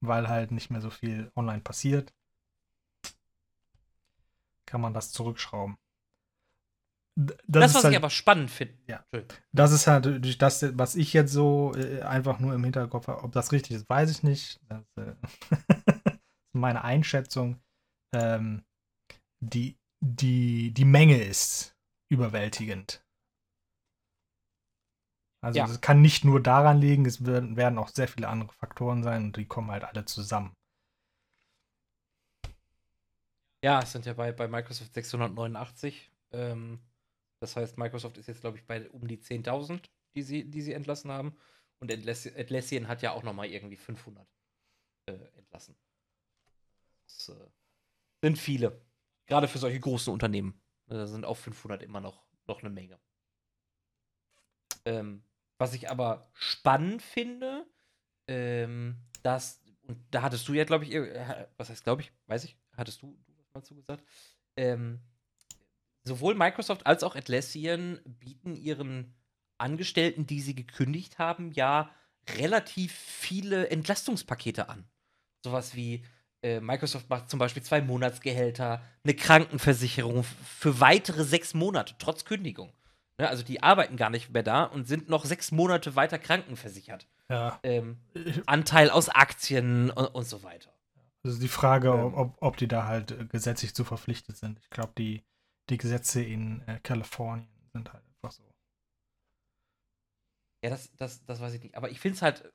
[0.00, 2.12] weil halt nicht mehr so viel online passiert,
[4.66, 5.78] kann man das zurückschrauben.
[7.18, 8.74] Das, ist was halt- ich aber spannend finde.
[8.86, 9.04] Ja.
[9.52, 13.22] Das ist halt durch das, was ich jetzt so äh, einfach nur im Hinterkopf habe.
[13.24, 14.60] Ob das richtig ist, weiß ich nicht.
[14.68, 16.20] Das äh, ist
[16.52, 17.58] meine Einschätzung.
[18.14, 18.64] Ähm,
[19.40, 21.74] die, die, die Menge ist
[22.10, 23.02] überwältigend.
[25.42, 25.64] Also Ja.
[25.66, 29.24] es kann nicht nur daran liegen, es werden, werden auch sehr viele andere Faktoren sein
[29.26, 30.54] und die kommen halt alle zusammen.
[33.64, 36.10] Ja, es sind ja bei, bei Microsoft 689.
[36.32, 36.80] Ähm,
[37.40, 40.72] das heißt, Microsoft ist jetzt, glaube ich, bei um die 10.000, die sie, die sie
[40.72, 41.36] entlassen haben.
[41.78, 44.26] Und Atlas Atlassian hat ja auch noch mal irgendwie 500
[45.06, 45.76] äh, entlassen.
[47.04, 47.48] Das äh,
[48.22, 48.80] sind viele.
[49.26, 50.60] Gerade für solche großen Unternehmen.
[50.86, 52.98] Da sind auch 500 immer noch, noch eine Menge.
[54.84, 55.22] Ähm,
[55.58, 57.66] was ich aber spannend finde,
[58.28, 62.44] ähm, dass, und da hattest du ja, glaube ich, äh, was heißt, glaube ich, weiß
[62.44, 64.04] ich, hattest du, du was mal zugesagt,
[64.56, 65.00] ähm,
[66.06, 69.14] sowohl Microsoft als auch Atlassian bieten ihren
[69.58, 71.90] Angestellten, die sie gekündigt haben, ja
[72.38, 74.84] relativ viele Entlastungspakete an.
[75.44, 76.04] Sowas wie
[76.42, 82.72] äh, Microsoft macht zum Beispiel zwei Monatsgehälter, eine Krankenversicherung für weitere sechs Monate, trotz Kündigung.
[83.18, 87.06] Ne, also die arbeiten gar nicht mehr da und sind noch sechs Monate weiter krankenversichert.
[87.30, 87.58] Ja.
[87.62, 87.98] Ähm,
[88.46, 90.72] Anteil aus Aktien und, und so weiter.
[91.24, 92.14] Also die Frage, Ähm.
[92.14, 94.58] ob, ob die da halt äh, gesetzlich zu verpflichtet sind.
[94.60, 95.24] Ich glaube, die,
[95.70, 98.42] die Gesetze in äh, Kalifornien sind halt einfach so.
[100.64, 101.76] Ja, das, das, das weiß ich nicht.
[101.76, 102.52] Aber ich finde es halt,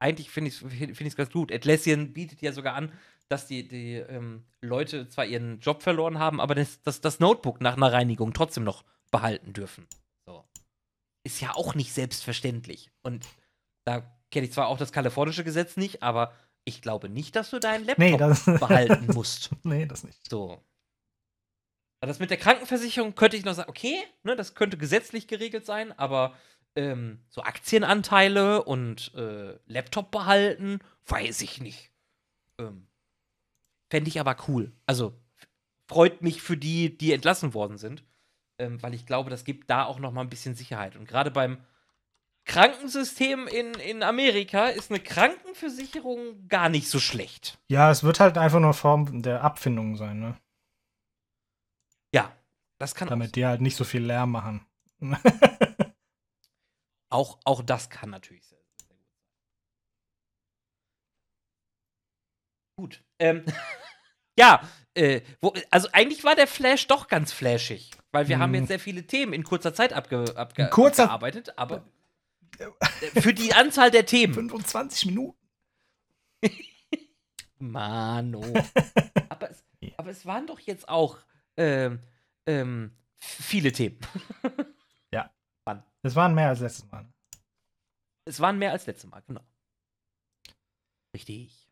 [0.00, 1.52] eigentlich finde ich es find ganz gut.
[1.52, 2.92] Atlassian bietet ja sogar an,
[3.28, 7.60] dass die, die ähm, Leute zwar ihren Job verloren haben, aber das, das, das Notebook
[7.60, 9.86] nach einer Reinigung trotzdem noch behalten dürfen.
[10.26, 10.44] So.
[11.24, 12.90] Ist ja auch nicht selbstverständlich.
[13.02, 13.26] Und
[13.84, 16.32] da kenne ich zwar auch das kalifornische Gesetz nicht, aber
[16.64, 18.16] ich glaube nicht, dass du deinen Laptop Nee,
[18.58, 19.50] behalten musst.
[19.64, 20.28] nee, das nicht.
[20.28, 20.62] So.
[22.00, 25.96] Das mit der Krankenversicherung könnte ich noch sagen, okay, ne, das könnte gesetzlich geregelt sein,
[25.98, 26.34] aber
[26.76, 31.90] ähm, so Aktienanteile und äh, Laptop behalten, weiß ich nicht.
[32.58, 32.86] Ähm,
[33.90, 34.72] Fände ich aber cool.
[34.86, 35.18] Also
[35.88, 38.04] freut mich für die, die entlassen worden sind,
[38.58, 40.94] ähm, weil ich glaube, das gibt da auch noch mal ein bisschen Sicherheit.
[40.94, 41.58] Und gerade beim
[42.44, 47.58] Krankensystem in, in Amerika ist eine Krankenversicherung gar nicht so schlecht.
[47.68, 50.36] Ja, es wird halt einfach nur Form der Abfindung sein, ne?
[52.78, 54.64] Das kann auch Damit die halt nicht so viel Lärm machen.
[57.10, 58.98] Auch, auch das kann natürlich sehr, sehr gut sein.
[62.76, 63.02] Gut.
[63.18, 63.44] Ähm,
[64.38, 64.60] ja,
[64.94, 68.60] äh, wo, also eigentlich war der Flash doch ganz flashig, weil wir haben Hm.
[68.60, 71.82] jetzt sehr viele Themen in kurzer Zeit abge, abge, kurzer- abgearbeitet, aber
[72.58, 74.34] äh, für die Anzahl der Themen.
[74.34, 75.38] 25 Minuten.
[77.58, 78.42] Mano.
[79.30, 79.64] aber, es,
[79.96, 81.18] aber es waren doch jetzt auch
[81.56, 82.00] ähm,
[82.48, 83.98] ähm, viele Themen.
[86.02, 87.06] Das waren mehr als letztes Mal.
[88.24, 89.40] Es waren mehr als letztes Mal, genau.
[91.14, 91.68] Richtig.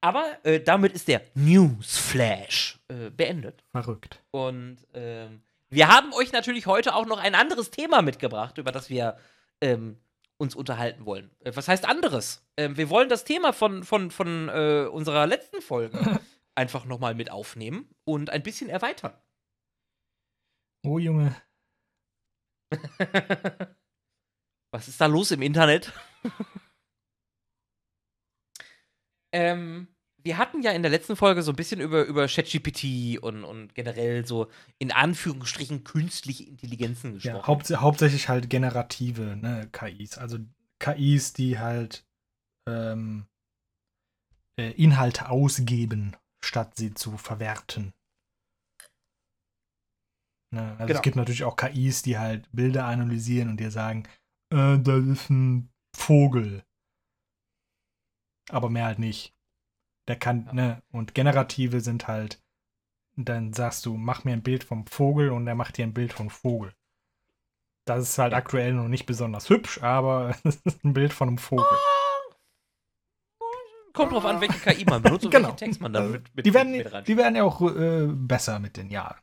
[0.00, 3.64] Aber äh, damit ist der Newsflash äh, beendet.
[3.70, 4.22] Verrückt.
[4.30, 8.90] Und ähm, wir haben euch natürlich heute auch noch ein anderes Thema mitgebracht, über das
[8.90, 9.18] wir
[9.60, 9.98] ähm,
[10.36, 11.30] uns unterhalten wollen.
[11.40, 12.46] Äh, was heißt anderes?
[12.56, 15.98] Ähm, wir wollen das Thema von, von, von äh, unserer letzten Folge
[16.58, 19.14] einfach nochmal mit aufnehmen und ein bisschen erweitern.
[20.84, 21.34] Oh, Junge.
[24.70, 25.92] Was ist da los im Internet?
[29.32, 29.88] ähm,
[30.22, 33.74] wir hatten ja in der letzten Folge so ein bisschen über, über ChatGPT und, und
[33.74, 37.36] generell so in Anführungsstrichen künstliche Intelligenzen gesprochen.
[37.36, 40.18] Ja, haupt, hauptsächlich halt generative ne, KIs.
[40.18, 40.38] Also
[40.80, 42.04] KIs, die halt
[42.68, 43.26] ähm,
[44.58, 47.92] äh, Inhalte ausgeben, statt sie zu verwerten.
[50.50, 50.98] Ne, also Genau.
[50.98, 54.04] es gibt natürlich auch KIs, die halt Bilder analysieren und dir sagen,
[54.50, 56.64] äh, das ist ein Vogel.
[58.50, 59.34] Aber mehr halt nicht.
[60.08, 60.52] Der kann, Ja.
[60.54, 62.42] ne, und generative sind halt,
[63.16, 66.12] dann sagst du, mach mir ein Bild vom Vogel und er macht dir ein Bild
[66.14, 66.72] vom Vogel.
[67.84, 71.38] Das ist halt aktuell noch nicht besonders hübsch, aber es ist ein Bild von einem
[71.38, 71.66] Vogel.
[73.98, 75.48] Kommt drauf an, welche KI man benutzt und Genau.
[75.48, 78.06] welchen Text man dann Also, mit, mit, die, werden, mit die werden ja auch äh,
[78.06, 79.18] besser mit den Jahren.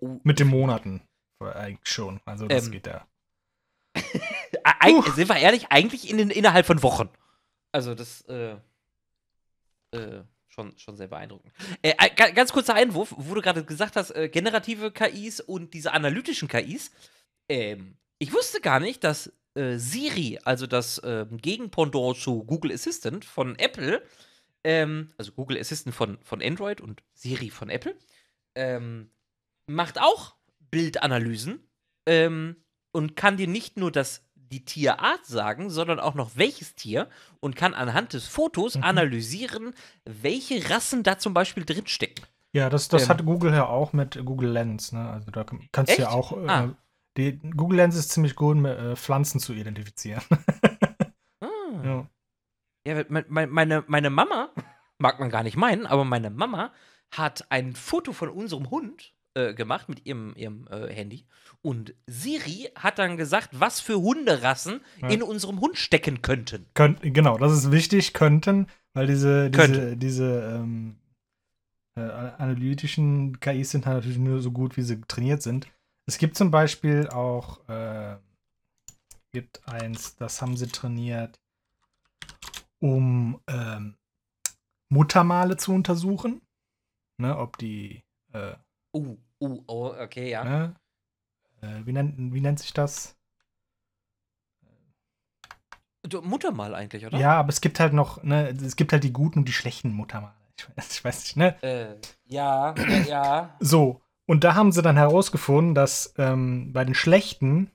[0.00, 1.02] Oh, Mit den Monaten
[1.40, 2.20] eigentlich schon.
[2.24, 3.06] Also das Ähm, geht ja.
[4.80, 5.14] Eig Huch.
[5.14, 7.08] sind wir ehrlich, eigentlich in, den- innerhalb von Wochen.
[7.72, 8.56] Also das äh,
[9.92, 11.52] äh, schon, schon sehr beeindruckend.
[11.82, 11.92] Äh,
[12.32, 16.90] ganz kurzer Einwurf, wo du gerade gesagt hast, äh, generative KIs und diese analytischen KIs.
[17.48, 23.24] Ähm, ich wusste gar nicht, dass äh, Siri, also das ähm, Gegenpendant zu Google Assistant
[23.24, 24.02] von Apple,
[24.64, 27.94] ähm, also Google Assistant von, von Android und Siri von Apple,
[28.54, 29.10] ähm,
[29.66, 30.34] macht auch
[30.70, 31.60] Bildanalysen
[32.06, 32.56] ähm,
[32.92, 37.08] und kann dir nicht nur das, die Tierart sagen, sondern auch noch welches Tier
[37.40, 38.82] und kann anhand des Fotos Mhm.
[38.84, 42.24] analysieren, welche Rassen da zum Beispiel drinstecken.
[42.52, 44.92] Ja, das, das ähm, hat Google ja auch mit Google Lens.
[44.92, 45.08] Ne?
[45.08, 46.32] Also da kann- kannst du ja auch.
[46.32, 46.74] Äh, Ah.
[47.16, 50.22] Die, Google Lens ist ziemlich gut, äh, Pflanzen zu identifizieren.
[51.40, 51.46] Ah.
[51.84, 52.10] ja.
[52.86, 54.50] Ja, mein, mein, meine, meine Mama,
[54.98, 56.72] mag man gar nicht meinen, aber meine Mama
[57.14, 61.26] hat ein Foto von unserem Hund äh, gemacht mit ihrem, ihrem äh, Handy.
[61.62, 65.08] Und Siri hat dann gesagt, was für Hunderassen Ja.
[65.08, 66.66] in unserem Hund stecken könnten.
[66.74, 69.96] Könnt, genau, das ist wichtig, könnten, weil diese, diese, Könnte.
[69.96, 70.96] diese ähm,
[71.98, 75.68] äh, analytischen KIs sind halt natürlich nur so gut, wie sie trainiert sind.
[76.06, 78.16] Es gibt zum Beispiel auch, äh,
[79.32, 81.40] gibt eins, das haben sie trainiert,
[82.80, 83.96] um ähm,
[84.90, 86.40] Muttermale zu untersuchen.
[87.16, 88.56] Ne, ob die, äh,
[88.92, 90.44] Uh, uh, oh, okay, ja.
[90.44, 90.74] ne,
[91.62, 93.16] äh, wie, nennt, wie nennt sich das?
[96.22, 97.18] Muttermal eigentlich, oder?
[97.18, 99.92] Ja, aber es gibt halt noch, ne, es gibt halt die guten und die schlechten
[99.92, 100.34] Muttermale.
[100.58, 101.62] Ich weiß, ich weiß nicht, ne?
[101.62, 102.74] Äh, ja,
[103.08, 103.56] ja.
[103.60, 107.70] So, und da haben sie dann herausgefunden, dass ähm, bei den schlechten,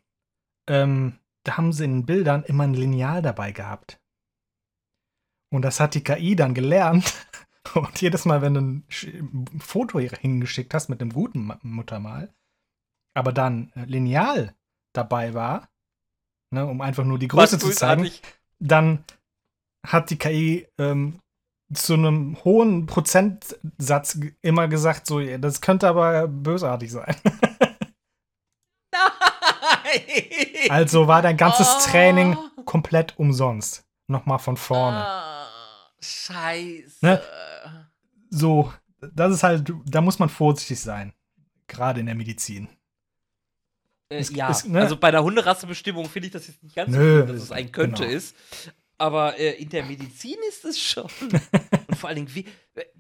[0.70, 4.02] ähm, da haben sie in den Bildern immer ein Lineal dabei gehabt.
[5.52, 7.14] Und das hat die KI dann gelernt.
[7.76, 12.34] Und jedes Mal, wenn du ein Foto hingeschickt hast mit einem guten Ma- Muttermal,
[13.16, 14.56] aber dann äh, Lineal
[14.94, 15.70] dabei war,
[16.52, 18.10] ne, um einfach nur die Größe Was zu zeigen,
[18.60, 19.04] dann
[19.86, 21.20] hat die KI ähm,
[21.74, 27.16] zu einem hohen Prozentsatz immer gesagt, so, das könnte aber bösartig sein.
[28.92, 30.70] Nein!
[30.70, 31.90] Also war dein ganzes Oh.
[31.90, 33.86] Training komplett umsonst.
[34.08, 34.98] Nochmal von vorne.
[34.98, 35.48] Ah,
[36.02, 36.98] scheiße.
[37.02, 37.22] Ne?
[38.30, 38.74] So,
[39.14, 41.14] das ist halt, da muss man vorsichtig sein.
[41.68, 42.68] Gerade in der Medizin.
[44.10, 44.80] Äh, Es- ja, es- ne?
[44.82, 48.04] also bei der Hunderassebestimmung finde ich das jetzt nicht ganz so dass es ein könnte
[48.04, 48.16] genau.
[48.16, 48.36] ist.
[49.00, 51.10] Aber äh, in der Medizin ist es schon.
[51.88, 52.46] Und vor allen Dingen, wie,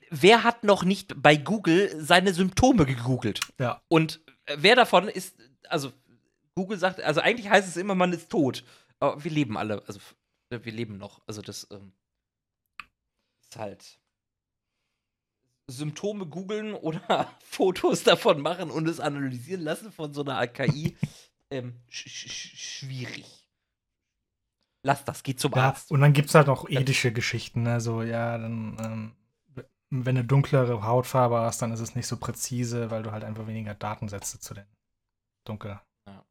[0.10, 3.42] wer hat noch nicht bei Google seine Symptome gegoogelt?
[3.60, 3.82] Ja.
[3.90, 5.36] Und äh, wer davon ist,
[5.68, 5.92] also
[6.56, 8.64] Google sagt, also eigentlich heißt es immer, man ist tot.
[9.00, 10.00] Aber wir leben alle, also
[10.50, 11.22] äh, wir leben noch.
[11.28, 11.92] Also das ähm,
[13.42, 14.00] ist halt
[15.68, 20.96] Symptome googeln oder Fotos davon machen und es analysieren lassen von so einer KI.
[21.52, 23.39] ähm, sch sch schwierig.
[24.84, 25.92] Lass das, geht zum Ja, Arzt.
[25.92, 27.64] und dann gibt es halt noch ethische Geschichten.
[27.64, 27.82] Ne?
[27.82, 32.92] So, ja, dann, ähm, wenn du dunklere Hautfarbe hast, dann ist es nicht so präzise,
[32.92, 34.66] weil du halt einfach weniger Datensätze zu den
[35.46, 35.80] dunkel.
[36.08, 36.26] Ja.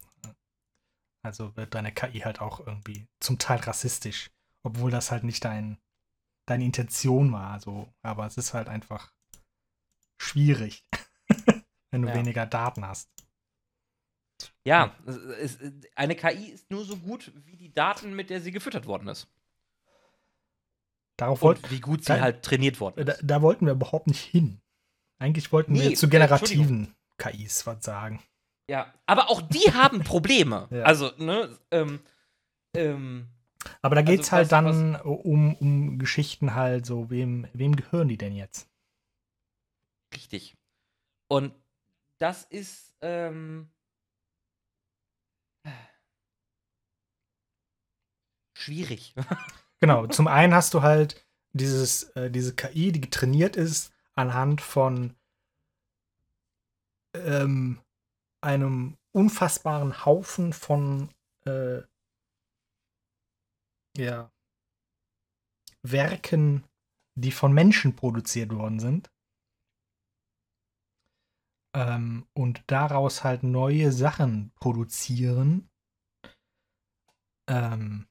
[1.23, 4.31] Also wird deine KI halt auch irgendwie zum Teil rassistisch,
[4.63, 5.79] obwohl das halt nicht dein,
[6.47, 7.59] deine Intention war.
[7.61, 7.93] So.
[8.03, 9.13] Aber es ist halt einfach
[10.17, 10.85] schwierig,
[11.91, 12.15] wenn du Ja.
[12.15, 13.11] weniger Daten hast.
[14.65, 15.59] Ja, es, es,
[15.97, 19.27] eine KI ist nur so gut wie die Daten, mit der sie gefüttert worden ist.
[21.17, 23.23] Darauf wollten Und wie gut sie da- halt trainiert worden da, ist.
[23.25, 24.61] da wollten wir überhaupt nicht hin.
[25.19, 28.23] Eigentlich wollten Nee, wir zu generativen KIs was sagen.
[28.71, 30.69] Ja, aber auch die haben Probleme.
[30.71, 30.83] Ja.
[30.85, 32.01] Also, ne, ähm,
[32.77, 33.27] ähm,
[33.83, 37.75] Aber da geht es Also halt was- dann um, um Geschichten halt so, wem, wem
[37.75, 38.69] gehören die denn jetzt?
[40.15, 40.57] richtig.
[41.29, 41.53] Und
[42.19, 43.69] das ist, ähm,
[48.59, 49.15] schwierig.
[49.81, 55.15] Genau, zum einen hast du halt dieses, äh, diese KI, die trainiert ist anhand von
[57.15, 57.81] ähm,
[58.41, 61.15] einem unfassbaren Haufen von
[61.47, 61.83] äh,
[63.97, 64.33] ja,
[65.83, 66.65] Werken,
[67.15, 69.13] die von Menschen produziert worden sind.
[71.75, 75.71] Ähm, und daraus halt neue Sachen produzieren.
[77.49, 78.08] Ähm,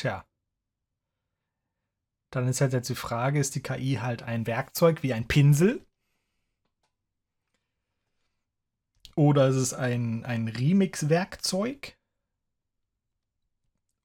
[0.00, 0.26] Tja.
[2.30, 5.84] Dann ist halt jetzt die Frage, ist die KI halt ein Werkzeug wie ein Pinsel?
[9.14, 11.98] Oder ist es ein, ein Remix-Werkzeug?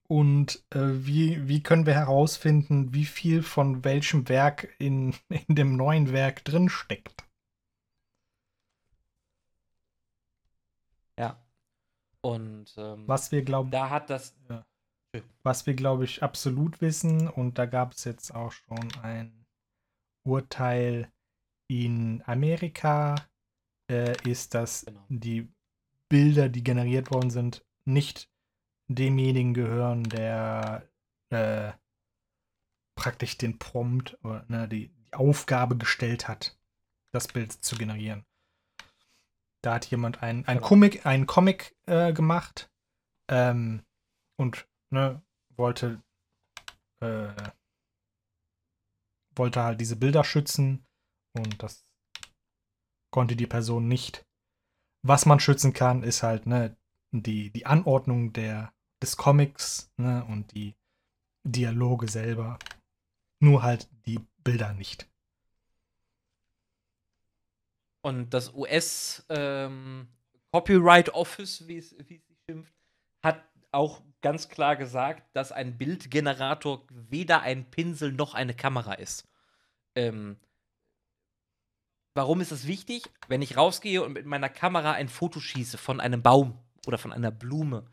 [0.06, 5.14] Und äh, wie, wie können wir herausfinden, wie viel von welchem Werk in,
[5.48, 7.24] in dem neuen Werk drin steckt?
[11.18, 11.42] Ja.
[12.20, 14.36] Und ähm, Was wir glauben, da hat das.
[15.42, 19.46] Was wir, glaube ich, absolut wissen, und da gab es jetzt auch schon ein
[20.24, 21.10] Urteil
[21.68, 23.16] in Amerika,
[23.90, 25.04] äh, ist, dass Genau.
[25.08, 25.48] die
[26.08, 28.28] Bilder, die generiert worden sind, nicht
[28.88, 30.88] demjenigen gehören, der
[31.30, 31.72] äh,
[32.96, 36.58] praktisch den Prompt oder ne, die, die Aufgabe gestellt hat,
[37.12, 38.24] das Bild zu generieren.
[39.62, 40.68] Da hat jemand ein, ein Genau.
[40.68, 42.70] Comic, einen Comic äh, gemacht
[43.28, 43.82] ähm,
[44.36, 45.22] und ne,
[45.56, 46.02] wollte
[47.00, 47.32] äh,
[49.38, 50.86] wollte halt diese Bilder schützen
[51.32, 51.86] und das
[53.10, 54.26] konnte die Person nicht.
[55.02, 56.76] Was man schützen kann, ist halt ne,
[57.12, 58.72] die, die Anordnung der,
[59.02, 60.74] des Comics ne, und die
[61.44, 62.58] Dialoge selber.
[63.38, 65.08] Nur halt die Bilder nicht.
[68.02, 70.08] Und das US ähm,
[70.52, 72.72] Copyright Office, wie es wie es sich schimpft,
[73.22, 79.28] hat auch ganz klar gesagt, dass ein Bildgenerator weder ein Pinsel noch eine Kamera ist.
[79.94, 80.36] Ähm,
[82.12, 83.04] warum ist das wichtig?
[83.28, 86.58] Wenn ich rausgehe und mit meiner Kamera ein Foto schieße von einem Baum
[86.88, 87.88] oder von einer Blume,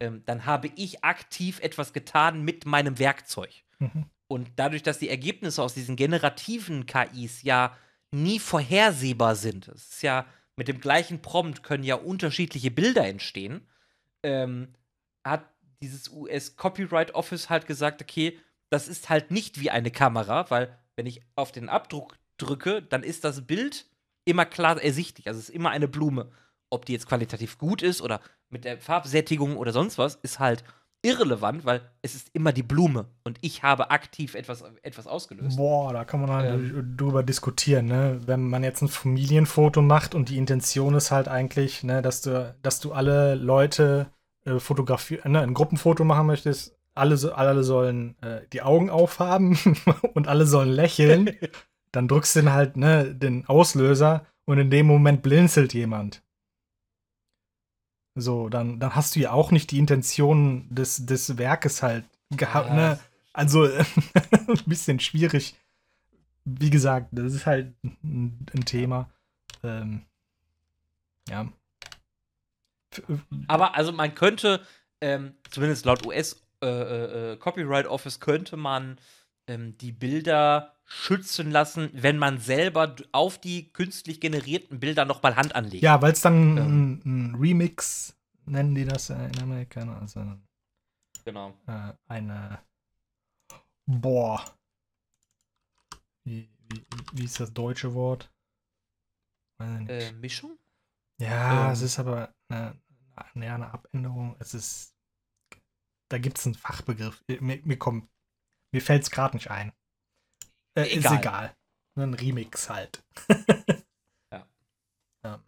[0.00, 3.62] ähm, dann habe ich aktiv etwas getan mit meinem Werkzeug.
[3.78, 4.06] Mhm.
[4.26, 7.76] Und dadurch, dass die Ergebnisse aus diesen generativen KIs ja
[8.10, 10.26] nie vorhersehbar sind, es ist ja
[10.56, 13.68] mit dem gleichen Prompt können ja unterschiedliche Bilder entstehen,
[14.24, 14.74] ähm,
[15.22, 15.44] hat
[15.80, 18.38] dieses US Copyright Office halt gesagt, okay,
[18.70, 23.02] das ist halt nicht wie eine Kamera, weil wenn ich auf den Abdruck drücke, dann
[23.02, 23.86] ist das Bild
[24.24, 25.28] immer klar ersichtlich.
[25.28, 26.30] Also es ist immer eine Blume.
[26.68, 28.20] Ob die jetzt qualitativ gut ist oder
[28.50, 30.64] mit der Farbsättigung oder sonst was, ist halt
[31.02, 35.56] irrelevant, weil es ist immer die Blume und ich habe aktiv etwas, etwas ausgelöst.
[35.56, 36.96] Boah, da kann man halt Ähm.
[36.96, 38.20] drüber diskutieren, ne?
[38.26, 42.54] Wenn man jetzt ein Familienfoto macht und die Intention ist halt eigentlich, ne, dass du,
[42.62, 44.10] dass du alle Leute
[44.46, 49.58] äh, fotografieren, ne, ein Gruppenfoto machen möchtest, alle, so- alle sollen äh, die Augen aufhaben
[50.14, 51.36] und alle sollen lächeln,
[51.92, 56.22] dann drückst du den halt, ne, den Auslöser und in dem Moment blinzelt jemand.
[58.14, 62.70] So, dann, dann hast du ja auch nicht die Intention des, des Werkes halt gehabt,
[62.76, 62.98] ne?
[63.34, 65.54] Also ein bisschen schwierig.
[66.46, 69.10] Wie gesagt, das ist halt ein, ein Thema.
[69.62, 70.02] Ähm,
[71.28, 71.46] ja.
[73.48, 74.60] Aber also man könnte,
[75.00, 78.98] ähm, zumindest laut US äh, äh, äh, Copyright Office, könnte man
[79.46, 85.54] ähm, die Bilder schützen lassen, wenn man selber auf die künstlich generierten Bilder nochmal Hand
[85.54, 85.82] anlegt.
[85.82, 86.58] Ja, weil es dann Ähm.
[86.58, 88.16] ein, ein Remix,
[88.46, 89.96] nennen die das in Amerika, ne?
[89.96, 90.24] also
[91.24, 91.54] Genau.
[91.66, 92.60] äh, eine
[93.86, 94.44] Boah.
[96.24, 98.30] Wie, wie, wie ist das deutsche Wort?
[99.60, 100.58] Äh, Mischung?
[101.18, 101.72] Ja, Ähm.
[101.72, 102.78] es ist aber eine,
[103.16, 104.36] eine, eine Abänderung.
[104.38, 104.94] Es ist.
[106.08, 107.24] Da gibt es einen Fachbegriff.
[107.40, 108.08] Mir, mir, kommt,
[108.72, 109.72] mir fällt es gerade nicht ein.
[110.76, 111.18] Äh, Ist Egal.
[111.18, 111.56] egal.
[111.96, 113.02] Ein Remix halt.
[114.32, 114.46] Ja.
[115.24, 115.44] Ja.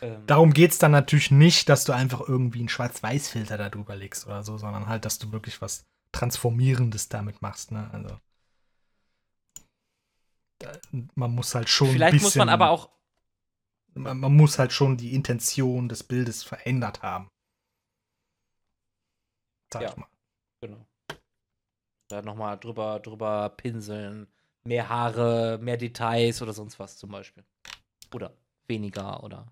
[0.00, 3.94] Ähm, Darum geht es dann natürlich nicht, dass du einfach irgendwie einen Schwarz-Weiß-Filter da drüber
[3.94, 7.72] legst oder so, sondern halt, dass du wirklich was Transformierendes damit machst.
[7.72, 7.90] Ne?
[7.92, 8.18] Also.
[11.14, 11.90] Man muss halt schon.
[11.90, 12.90] vielleicht muss man aber auch
[13.96, 17.28] man, man muss halt schon die Intention des Bildes verändert haben.
[19.72, 19.90] Sag Ja.
[19.90, 20.08] ich mal.
[20.60, 20.86] Genau.
[22.08, 24.28] Da nochmal drüber, drüber pinseln.
[24.64, 27.44] Mehr Haare, mehr Details oder sonst was zum Beispiel.
[28.14, 28.36] Oder
[28.68, 29.46] weniger oder.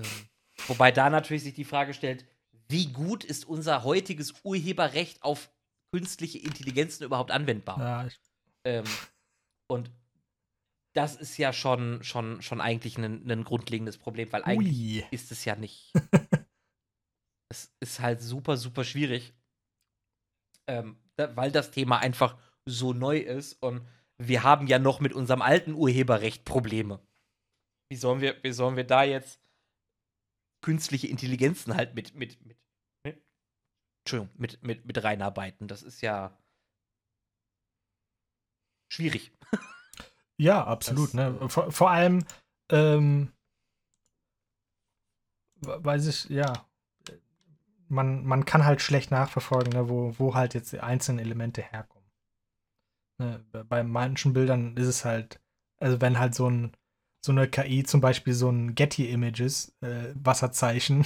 [0.00, 0.28] Ähm,
[0.66, 2.26] wobei da natürlich sich die Frage stellt,
[2.68, 5.50] wie gut ist unser heutiges Urheberrecht auf
[5.92, 7.78] künstliche Intelligenzen überhaupt anwendbar?
[7.78, 8.20] Ja, ich,
[8.64, 8.84] Ähm,
[9.68, 9.90] und
[10.92, 15.06] das ist ja schon, schon, schon eigentlich ein, grundlegendes Problem, weil eigentlich ui.
[15.10, 15.92] ist es ja nicht.
[17.50, 19.34] es ist halt super, super schwierig.
[20.66, 23.86] Ähm, da, weil das Thema einfach so neu ist und
[24.18, 27.00] wir haben ja noch mit unserem alten Urheberrecht Probleme.
[27.90, 29.40] Wie sollen wir, wie sollen wir da jetzt
[30.62, 32.58] künstliche Intelligenzen halt mit, mit, mit,
[33.04, 33.24] mit
[34.04, 35.68] Entschuldigung, mit, mit, mit reinarbeiten?
[35.68, 36.36] Das ist ja
[38.92, 39.32] schwierig.
[40.40, 41.08] Ja, absolut.
[41.08, 41.38] Das, ne?
[41.40, 42.24] äh, vor, vor allem,
[42.70, 43.32] ähm,
[45.62, 46.52] we- weiß ich, ja,
[47.88, 52.08] man, man kann halt schlecht nachverfolgen, ne, wo, wo halt jetzt die einzelnen Elemente herkommen.
[53.18, 55.40] Ne, bei- manchen Bildern ist es halt,
[55.78, 56.72] also wenn halt so ein
[57.22, 61.04] so eine KI zum Beispiel so ein Getty Images äh, Wasserzeichen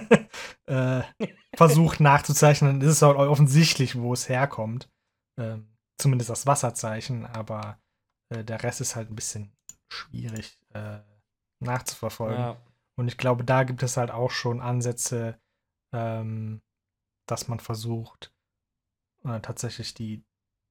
[0.66, 1.02] äh,
[1.56, 4.88] versucht nachzuzeichnen, dann ist es halt offensichtlich, wo es herkommt.
[5.38, 5.68] Ähm,
[5.98, 7.78] zumindest das Wasserzeichen, aber
[8.32, 9.52] äh, der Rest ist halt ein bisschen
[9.92, 10.98] schwierig äh,
[11.60, 12.38] nachzuverfolgen.
[12.38, 12.56] Ja.
[12.98, 15.38] Und ich glaube, da gibt es halt auch schon Ansätze,
[15.94, 16.62] ähm,
[17.26, 18.34] dass man versucht,
[19.24, 20.24] äh, tatsächlich die,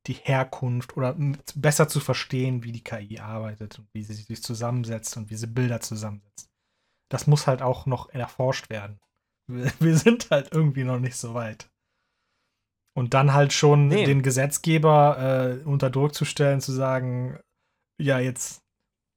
[0.08, 1.16] die Herkunft oder
[1.56, 5.48] besser zu verstehen, wie die KI arbeitet und wie sie sich zusammensetzt und wie sie
[5.48, 6.50] Bilder zusammensetzt.
[7.10, 9.00] Das muss halt auch noch erforscht werden.
[9.48, 11.70] Wir, wir sind halt irgendwie noch nicht so weit.
[12.94, 14.06] Und dann halt schon Nee.
[14.06, 17.40] den Gesetzgeber äh, unter Druck zu stellen, zu sagen,
[18.02, 18.64] ja, jetzt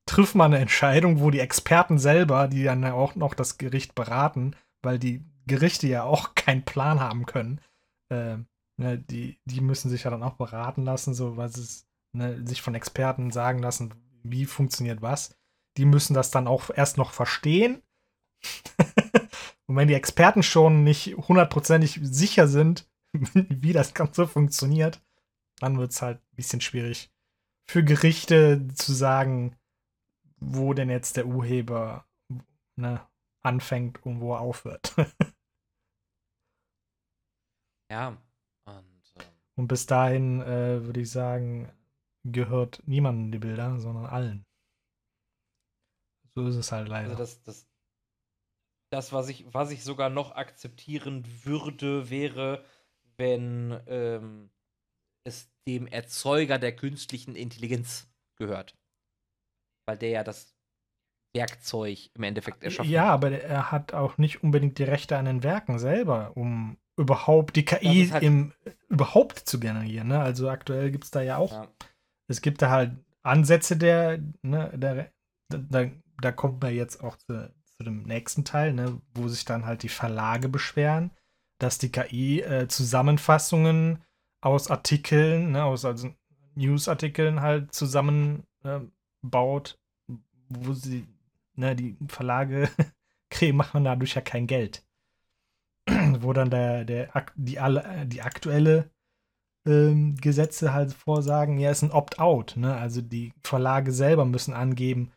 [0.06, 4.54] triff mal eine Entscheidung, wo die Experten selber, die dann auch noch das Gericht beraten,
[4.82, 7.60] weil die Gerichte ja auch keinen Plan haben können,
[8.10, 8.36] äh,
[8.76, 12.62] ne, die, die müssen sich ja dann auch beraten lassen, so was es, ne, sich
[12.62, 15.36] von Experten sagen lassen, wie funktioniert was.
[15.76, 17.82] Die müssen das dann auch erst noch verstehen.
[19.66, 25.00] Und wenn die Experten schon nicht hundertprozentig sicher sind, wie das Ganze funktioniert,
[25.58, 27.13] dann wird es halt ein bisschen schwierig
[27.68, 29.56] für Gerichte zu sagen,
[30.36, 32.06] wo denn jetzt der Urheber
[32.76, 33.06] ne,
[33.42, 34.94] anfängt und wo er aufhört.
[37.90, 38.16] Ja.
[38.64, 39.24] Und, ähm,
[39.56, 41.70] und bis dahin äh, würde ich sagen,
[42.24, 44.46] gehört niemandem die Bilder, sondern allen.
[46.34, 47.10] So ist es halt leider.
[47.10, 47.68] also das, das,
[48.90, 52.64] das was, ich, was ich sogar noch akzeptieren würde, wäre,
[53.16, 54.50] wenn ähm,
[55.22, 58.74] es dem Erzeuger der künstlichen Intelligenz gehört.
[59.86, 60.54] Weil der ja das
[61.34, 63.12] Werkzeug im Endeffekt erschaffen ja, hat.
[63.12, 67.64] aber er hat auch nicht unbedingt die Rechte an den Werken selber, um überhaupt die
[67.64, 68.52] KI halt- im,
[68.88, 70.08] überhaupt zu generieren.
[70.08, 70.20] Ne?
[70.20, 71.68] Also aktuell gibt es da ja auch Ja.
[72.28, 72.92] es gibt da halt
[73.22, 75.10] Ansätze der, ne, der
[75.50, 75.86] da,
[76.20, 79.82] da kommt man jetzt auch zu, zu dem nächsten Teil, ne, wo sich dann halt
[79.82, 81.10] die Verlage beschweren,
[81.58, 84.02] dass die KI äh, Zusammenfassungen
[84.44, 86.10] aus Artikeln, ne, aus also
[86.54, 88.80] Newsartikeln halt zusammen äh,
[90.48, 91.06] wo sie,
[91.54, 92.68] ne, die Verlage
[93.30, 94.84] kriegen, machen dadurch ja kein Geld.
[96.20, 98.90] wo dann der, der, die, alle, die aktuelle
[99.66, 102.56] ähm, Gesetze halt vorsagen, ja, ist ein Opt-out.
[102.56, 102.74] Ne?
[102.74, 105.12] Also die Verlage selber müssen angeben,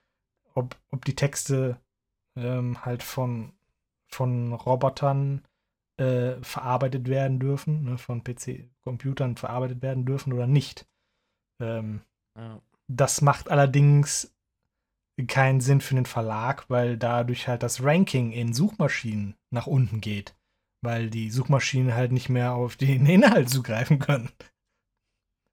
[0.53, 1.79] ob, ob die Texte
[2.35, 3.53] ähm, halt von,
[4.07, 5.46] von Robotern
[5.97, 7.97] äh, verarbeitet werden dürfen, ne?
[7.97, 10.87] von PC-Computern verarbeitet werden dürfen oder nicht.
[11.61, 12.01] Ähm,
[12.37, 12.61] Ja.
[12.89, 14.33] das macht allerdings
[15.27, 20.35] keinen Sinn für den Verlag, weil dadurch halt das Ranking in Suchmaschinen nach unten geht.
[20.83, 24.29] Weil die Suchmaschinen halt nicht mehr auf den Inhalt zugreifen können.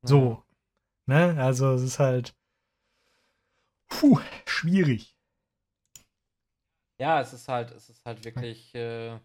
[0.02, 0.44] So.
[1.06, 1.36] Ne?
[1.38, 2.36] Also es ist halt.
[3.88, 5.16] Puh, schwierig.
[6.98, 9.18] Ja, es ist halt, es ist halt wirklich äh,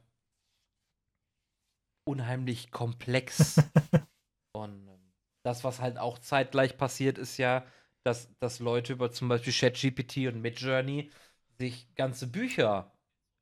[2.10, 3.62] unheimlich komplex.
[4.52, 7.64] Und ähm, das, was halt auch zeitgleich passiert, ist ja,
[8.04, 11.12] dass, dass Leute über zum Beispiel ChatGPT und Midjourney
[11.58, 12.92] sich ganze Bücher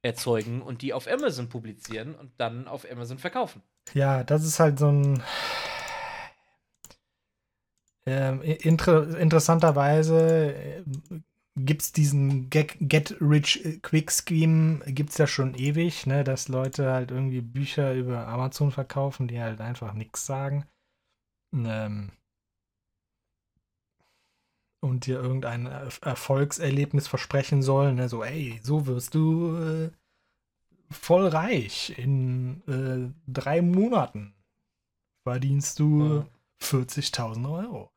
[0.01, 3.61] erzeugen und die auf Amazon publizieren und dann auf Amazon verkaufen.
[3.93, 5.23] Ja, das ist halt so ein.
[8.05, 10.83] Ähm, inter interessanterweise
[11.57, 16.47] gibt es diesen Get, Get Rich Quick Scheme, gibt es ja schon ewig, ne, dass
[16.47, 20.65] Leute halt irgendwie Bücher über Amazon verkaufen, die halt einfach nichts sagen.
[21.53, 22.11] Ähm,
[24.79, 29.91] und dir irgendein Er- Erfolgserlebnis versprechen sollen, ne, so, ey, so wirst du äh,
[30.91, 34.33] voll reich in äh, drei Monaten.
[35.23, 36.27] Verdienst du Ja.
[36.59, 37.91] 40.000 Euro.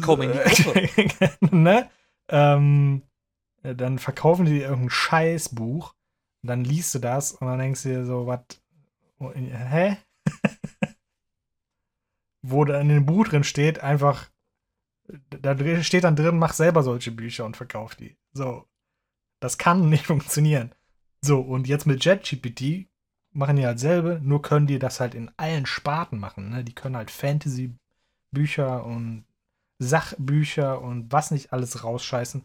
[0.00, 1.56] Komm in die Gruppe.
[1.56, 1.90] ne?
[2.28, 3.02] ähm,
[3.62, 5.94] äh, dann verkaufen die irgendein Scheißbuch.
[6.42, 8.40] Dann liest du das und dann denkst du dir so, was?
[9.20, 9.96] Hä?
[12.42, 14.30] Wo da in dem Buch drin steht, einfach,
[15.30, 18.16] da steht dann drin, mach selber solche Bücher und verkauf die.
[18.32, 18.64] So.
[19.40, 20.72] Das kann nicht funktionieren.
[21.20, 22.88] So, und jetzt mit JetGPT
[23.32, 26.50] machen die halt selber, nur können die das halt in allen Sparten machen.
[26.50, 26.64] Ne?
[26.64, 29.24] Die können halt Fantasy-Bücher und
[29.78, 32.44] Sachbücher und was nicht alles rausscheißen.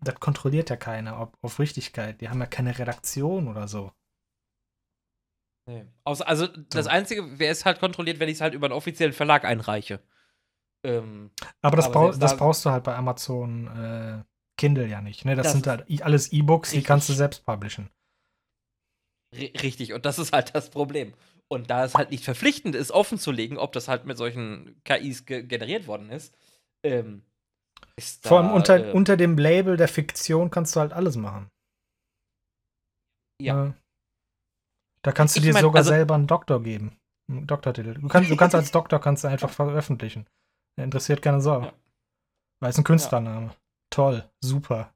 [0.00, 2.20] Das kontrolliert ja keiner ob, auf Richtigkeit.
[2.20, 3.92] Die haben ja keine Redaktion oder so.
[5.66, 5.86] Nee.
[6.04, 6.86] Also das.
[6.86, 10.00] Einzige, wer ist halt kontrolliert, wenn ich es halt über einen offiziellen Verlag einreiche.
[10.84, 11.30] Ähm,
[11.62, 14.22] Aber das, Aber brau das da- brauchst du halt bei Amazon äh,
[14.58, 15.24] Kindle ja nicht.
[15.24, 15.34] Ne?
[15.36, 17.88] Das, Das sind halt alles E-Books, die kannst du selbst publishen.
[19.34, 21.14] ri- richtig, und das ist halt das Problem.
[21.48, 24.80] Und da es halt nicht verpflichtend ist, offen zu legen, ob das halt mit solchen
[24.84, 26.34] KIs ge generiert worden ist,
[26.84, 27.22] ähm,
[27.96, 31.16] ist Vor allem da, unter, äh, unter dem Label der Fiktion kannst du halt alles
[31.16, 31.48] machen.
[33.40, 33.54] Ja.
[33.64, 33.74] Ne?
[35.02, 36.98] Da kannst du Ich dir mein, sogar also- selber einen Doktor geben.
[37.30, 37.94] Einen Doktortitel.
[37.94, 40.26] Du kannst, du kannst als Doktor kannst du einfach veröffentlichen.
[40.76, 41.62] Der interessiert keine Sau.
[41.62, 41.72] Ja.
[42.60, 43.54] Weil es ein Künstlername.
[43.90, 44.94] Toll, super.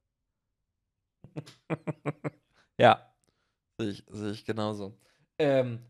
[2.81, 3.13] Ja,
[3.81, 4.97] sehe ich, sehe ich genauso.
[5.41, 5.85] Ähm,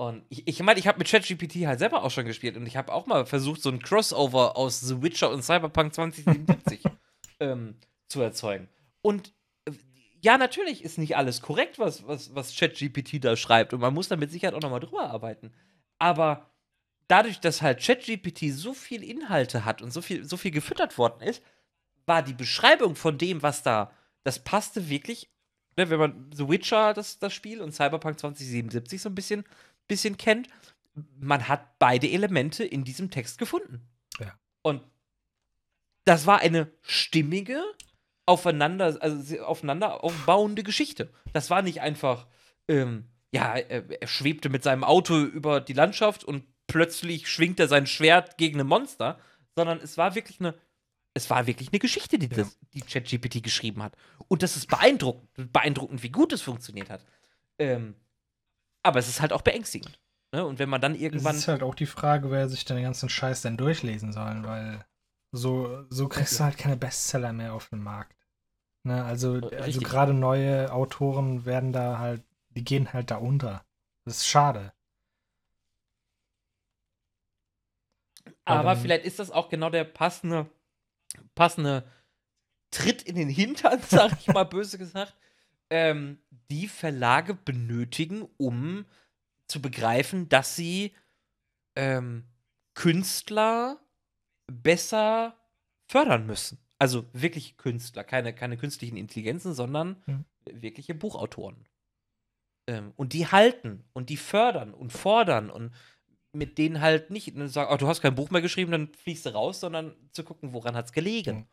[0.00, 2.78] und ich ich, meine, ich habe mit ChatGPT halt selber auch schon gespielt und ich
[2.78, 6.82] habe auch mal versucht, so ein Crossover aus The Witcher und Cyberpunk 2077
[7.40, 7.76] ähm,
[8.08, 8.70] zu erzeugen.
[9.02, 9.34] Und
[9.66, 9.72] äh,
[10.22, 14.08] ja, natürlich ist nicht alles korrekt, was, was, was ChatGPT da schreibt und man muss
[14.08, 15.52] da mit Sicherheit auch nochmal drüber arbeiten.
[15.98, 16.50] Aber
[17.06, 21.20] dadurch, dass halt ChatGPT so viel Inhalte hat und so viel, so viel gefüttert worden
[21.20, 21.42] ist,
[22.06, 23.92] war die Beschreibung von dem, was da,
[24.24, 25.28] das passte wirklich
[25.80, 29.44] ne, wenn man The Witcher, das, das Spiel, und Cyberpunk 2077 so ein bisschen,
[29.90, 30.48] bisschen kennt,
[31.18, 33.86] man hat beide Elemente in diesem Text gefunden.
[34.18, 34.34] Ja.
[34.62, 34.82] Und
[36.04, 37.62] das war eine stimmige,
[38.26, 41.12] aufeinander, also aufeinander aufbauende Geschichte.
[41.32, 42.26] Das war nicht einfach,
[42.68, 47.86] ähm, ja, er, schwebte mit seinem Auto über die Landschaft und plötzlich schwingt er sein
[47.86, 49.18] Schwert gegen ein Monster,
[49.56, 50.54] sondern es war wirklich eine,
[51.14, 53.96] es war wirklich eine Geschichte, die, das, die ChatGPT geschrieben hat.
[54.28, 57.04] Und das ist beeindruckend, beeindruckend, wie gut es funktioniert hat.
[57.58, 57.94] Ähm,
[58.82, 60.00] aber es ist halt auch beängstigend.
[60.32, 60.44] Ne?
[60.44, 61.36] Und wenn man dann Es irgendwann.
[61.36, 64.84] ist halt auch die Frage, wer sich den ganzen Scheiß denn durchlesen soll, weil
[65.32, 68.16] so, so kriegst du halt keine Bestseller mehr auf den Markt.
[68.82, 73.64] Ne, also, also gerade neue Autoren werden da halt, die gehen halt da unter.
[74.04, 74.72] Das ist schade.
[78.46, 80.50] Aber vielleicht ist das auch genau der passende,
[81.34, 81.84] passende
[82.70, 85.14] Tritt in den Hintern, sag ich mal böse gesagt,
[85.70, 86.18] ähm,
[86.50, 88.84] die Verlage benötigen, um
[89.46, 90.94] zu begreifen, dass sie
[91.76, 92.24] ähm,
[92.74, 93.80] Künstler
[94.46, 95.36] besser
[95.86, 96.58] fördern müssen.
[96.78, 100.24] Also wirklich Künstler, keine, keine künstlichen Intelligenzen, sondern Mhm.
[100.44, 101.66] wirkliche Buchautoren.
[102.66, 105.72] Ähm, und die halten und die fördern und fordern und
[106.32, 109.30] mit denen halt nicht sagen, oh, du hast kein Buch mehr geschrieben, dann fliegst du
[109.30, 111.36] raus, sondern zu gucken, woran hat es gelegen.
[111.38, 111.46] Ähm,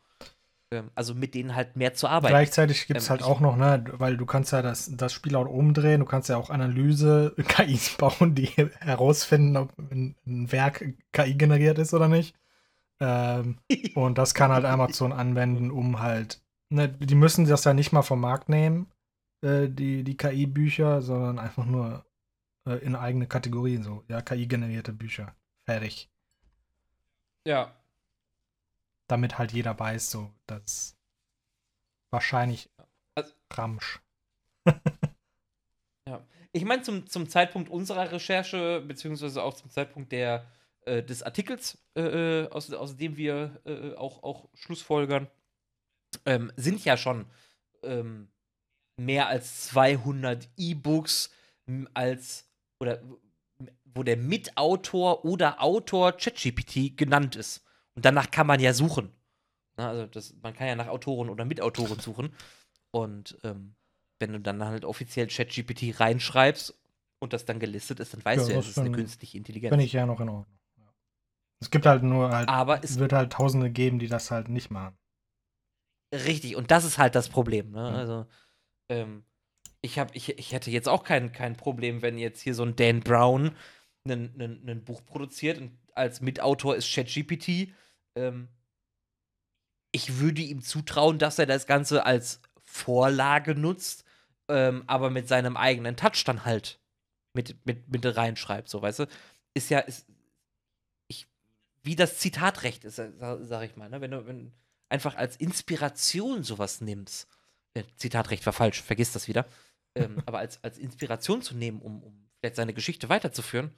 [0.94, 2.32] also mit denen halt mehr zu arbeiten.
[2.32, 5.34] Gleichzeitig gibt es Ähm, halt auch noch, ne, weil du kannst ja das, das Spiel
[5.36, 11.34] auch umdrehen, du kannst ja auch Analyse-KIs bauen, die herausfinden, ob ein, ein Werk KI
[11.34, 12.36] generiert ist oder nicht.
[13.00, 13.58] Ähm,
[13.94, 18.02] und das kann halt Amazon anwenden, um halt, ne, die müssen das ja nicht mal
[18.02, 18.92] vom Markt nehmen,
[19.42, 22.04] äh, die, die KI-Bücher, sondern einfach nur
[22.66, 25.34] äh, in eigene Kategorien, so, ja, KI-generierte Bücher.
[25.64, 26.10] Fertig.
[27.44, 27.77] Ja.
[29.08, 30.96] Damit halt jeder weiß, so, dass
[32.10, 32.70] wahrscheinlich
[33.14, 34.00] Also- Ramsch.
[36.52, 40.46] Ich meine, zum, zum Zeitpunkt unserer Recherche, beziehungsweise auch zum Zeitpunkt der,
[40.86, 42.00] äh, des Artikels, äh,
[42.44, 45.28] äh, aus, aus dem wir äh, auch, auch Schlussfolgern,
[46.24, 47.26] ähm, sind ja schon
[47.82, 48.28] ähm,
[48.96, 51.30] mehr als 200 E-Books
[51.92, 52.48] als
[52.80, 53.02] oder
[53.84, 57.62] wo der Mitautor oder Autor ChatGPT genannt ist.
[57.98, 59.10] Und danach kann man ja suchen.
[59.76, 62.32] Na, also das, man kann ja nach Autoren oder Mitautoren suchen.
[62.92, 63.74] Und ähm,
[64.20, 66.78] wenn du dann halt offiziell ChatGPT reinschreibst
[67.18, 69.72] und das dann gelistet ist, dann weißt Ja, du ja, es ist eine künstliche Intelligenz.
[69.72, 70.58] Bin ich ja noch in Ordnung.
[71.60, 74.70] Es gibt halt nur halt, Aber es wird halt Tausende geben, die das halt nicht
[74.70, 74.96] machen.
[76.14, 77.72] Richtig, und das ist halt das Problem.
[77.72, 77.80] Ne?
[77.80, 77.96] Ja.
[77.96, 78.26] Also,
[78.90, 79.24] ähm,
[79.80, 82.76] ich, hab, ich, ich hätte jetzt auch kein, kein Problem, wenn jetzt hier so ein
[82.76, 83.56] Dan Brown
[84.06, 87.72] ein Buch produziert und als Mitautor ist ChatGPT.
[88.18, 88.48] Ähm,
[89.92, 94.04] ich würde ihm zutrauen, dass er das Ganze als Vorlage nutzt,
[94.48, 96.80] ähm, aber mit seinem eigenen Touch dann halt
[97.32, 99.06] mit, mit, mit reinschreibt, so weißt du.
[99.54, 100.06] Ist ja, ist,
[101.08, 101.26] ich,
[101.82, 103.12] wie das Zitatrecht ist, sag,
[103.42, 104.00] sag ich mal, ne?
[104.00, 104.52] Wenn du, wenn,
[104.88, 107.28] einfach als Inspiration sowas nimmst.
[107.74, 109.46] Äh, Zitatrecht war falsch, vergiss das wieder.
[109.94, 113.74] Ähm, aber als, als Inspiration zu nehmen, um, um vielleicht seine Geschichte weiterzuführen,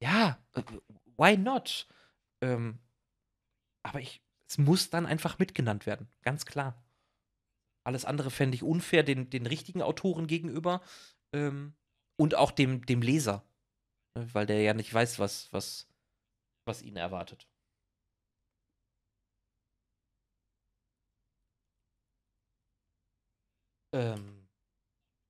[0.00, 0.62] ja, äh,
[1.16, 1.86] why not?
[2.40, 2.78] Ähm,
[3.82, 6.82] aber ich, es muss dann einfach mitgenannt werden, ganz klar.
[7.84, 10.82] Alles andere fände ich unfair den, den richtigen Autoren gegenüber
[11.32, 11.74] ähm,
[12.16, 13.44] und auch dem, dem Leser,
[14.16, 15.88] ne, weil der ja nicht weiß, was, was,
[16.66, 17.48] was ihn erwartet.
[23.92, 24.48] Ähm,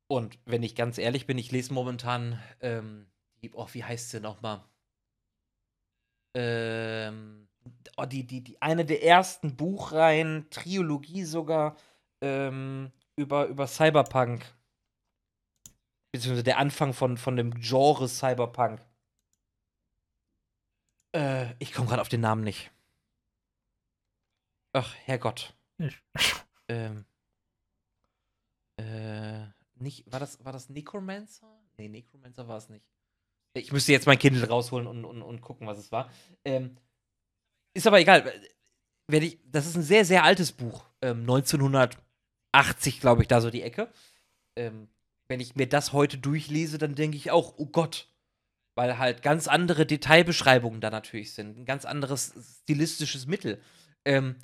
[0.09, 3.11] und wenn ich ganz ehrlich bin, ich lese momentan ähm,
[3.43, 4.65] die, oh, wie heißt sie nochmal?
[6.35, 7.48] Ähm,
[7.97, 11.77] oh, die, die, die, eine der ersten Buchreihen, Trilogie sogar,
[12.21, 14.45] ähm, über, über Cyberpunk.
[16.13, 18.81] Beziehungsweise der Anfang von, von dem Genre Cyberpunk.
[21.15, 22.71] Äh, ich komme gerade auf den Namen nicht.
[24.73, 25.55] Ach, Herrgott.
[26.71, 27.07] Ähm.
[28.77, 29.47] Äh,
[29.77, 31.47] nicht, war das, war das Necromancer?
[31.79, 32.85] Nee, Necromancer war es nicht.
[33.55, 36.11] Ich müsste jetzt mein Kindle rausholen und, und, und gucken, was es war.
[36.45, 36.77] Ähm,
[37.75, 38.33] ist aber egal.
[39.11, 40.85] Ich, das ist ein sehr, sehr altes Buch.
[41.01, 43.89] Ähm, 1980, glaube ich, da so die Ecke.
[44.57, 44.89] Ähm,
[45.29, 48.09] wenn ich mir das heute durchlese, dann denke ich auch, oh Gott.
[48.75, 51.59] Weil halt ganz andere Detailbeschreibungen da natürlich sind.
[51.59, 53.61] Ein ganz anderes stilistisches Mittel.
[54.05, 54.37] Ähm,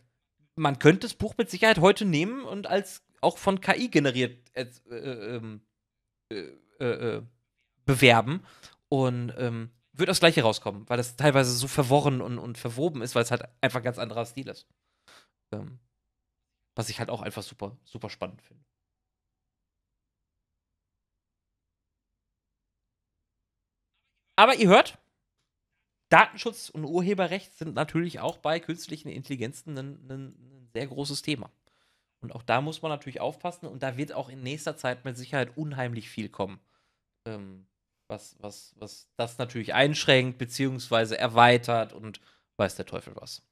[0.57, 4.67] man könnte das Buch mit Sicherheit heute nehmen und als auch von KI generiert äh,
[4.91, 5.61] äh, ähm,
[6.31, 6.49] äh,
[6.81, 7.23] äh, äh,
[7.85, 8.45] bewerben
[8.89, 13.15] und ähm, wird das gleiche rauskommen, weil das teilweise so verworren und, und verwoben ist,
[13.15, 14.67] weil es halt einfach ein ganz anderer Stil ist.
[15.53, 15.79] Ähm,
[16.77, 18.65] was ich halt auch einfach super, super spannend finde.
[24.37, 24.99] Aber ihr hört,
[26.11, 31.51] Datenschutz und Urheberrecht sind natürlich auch bei künstlichen Intelligenzen ein, ein, sehr großes Thema.
[32.21, 35.17] Und auch da muss man natürlich aufpassen und da wird auch in nächster Zeit mit
[35.17, 36.61] Sicherheit unheimlich viel kommen.
[37.27, 37.67] ähm,
[38.09, 42.21] was, was, was das natürlich einschränkt, beziehungsweise erweitert und
[42.57, 43.43] weiß der Teufel was.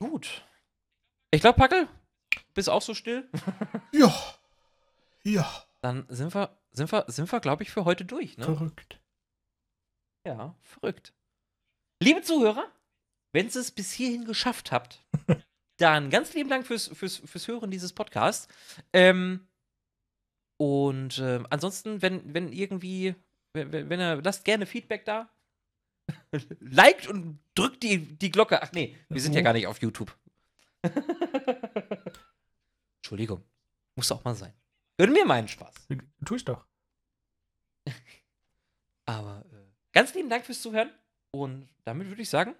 [0.00, 0.44] Gut.
[1.30, 1.88] Ich glaube, Packel,
[2.54, 3.28] bist auch so still?
[3.92, 4.12] Ja.
[5.22, 5.64] Ja.
[5.80, 8.36] Dann sind wir, sind wir, sind wir, glaube ich, für heute durch.
[8.38, 8.44] Ne?
[8.44, 9.00] Verrückt.
[10.26, 11.12] Ja, verrückt.
[12.02, 12.70] Liebe Zuhörer,
[13.32, 15.04] wenn ihr es bis hierhin geschafft habt,
[15.76, 18.48] dann ganz lieben Dank fürs, fürs, fürs Hören dieses Podcasts.
[18.92, 19.46] Ähm,
[20.56, 23.14] und äh, ansonsten, wenn, wenn irgendwie,
[23.52, 25.30] wenn, wenn ihr, lasst gerne Feedback da.
[26.60, 28.62] Liked und drückt die, die Glocke.
[28.62, 29.44] Ach nee, wir sind ja Wo?
[29.44, 30.16] gar nicht auf YouTube.
[32.98, 33.42] Entschuldigung.
[33.96, 34.52] Muss auch mal sein.
[34.96, 35.74] Gönn mir meinen Spaß.
[36.24, 36.64] Tu ich doch.
[39.06, 39.56] Aber äh,
[39.92, 40.90] ganz lieben Dank fürs Zuhören.
[41.32, 42.54] Und damit würde ich sagen,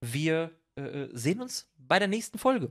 [0.00, 2.70] wir äh, äh, sehen uns bei der nächsten Folge.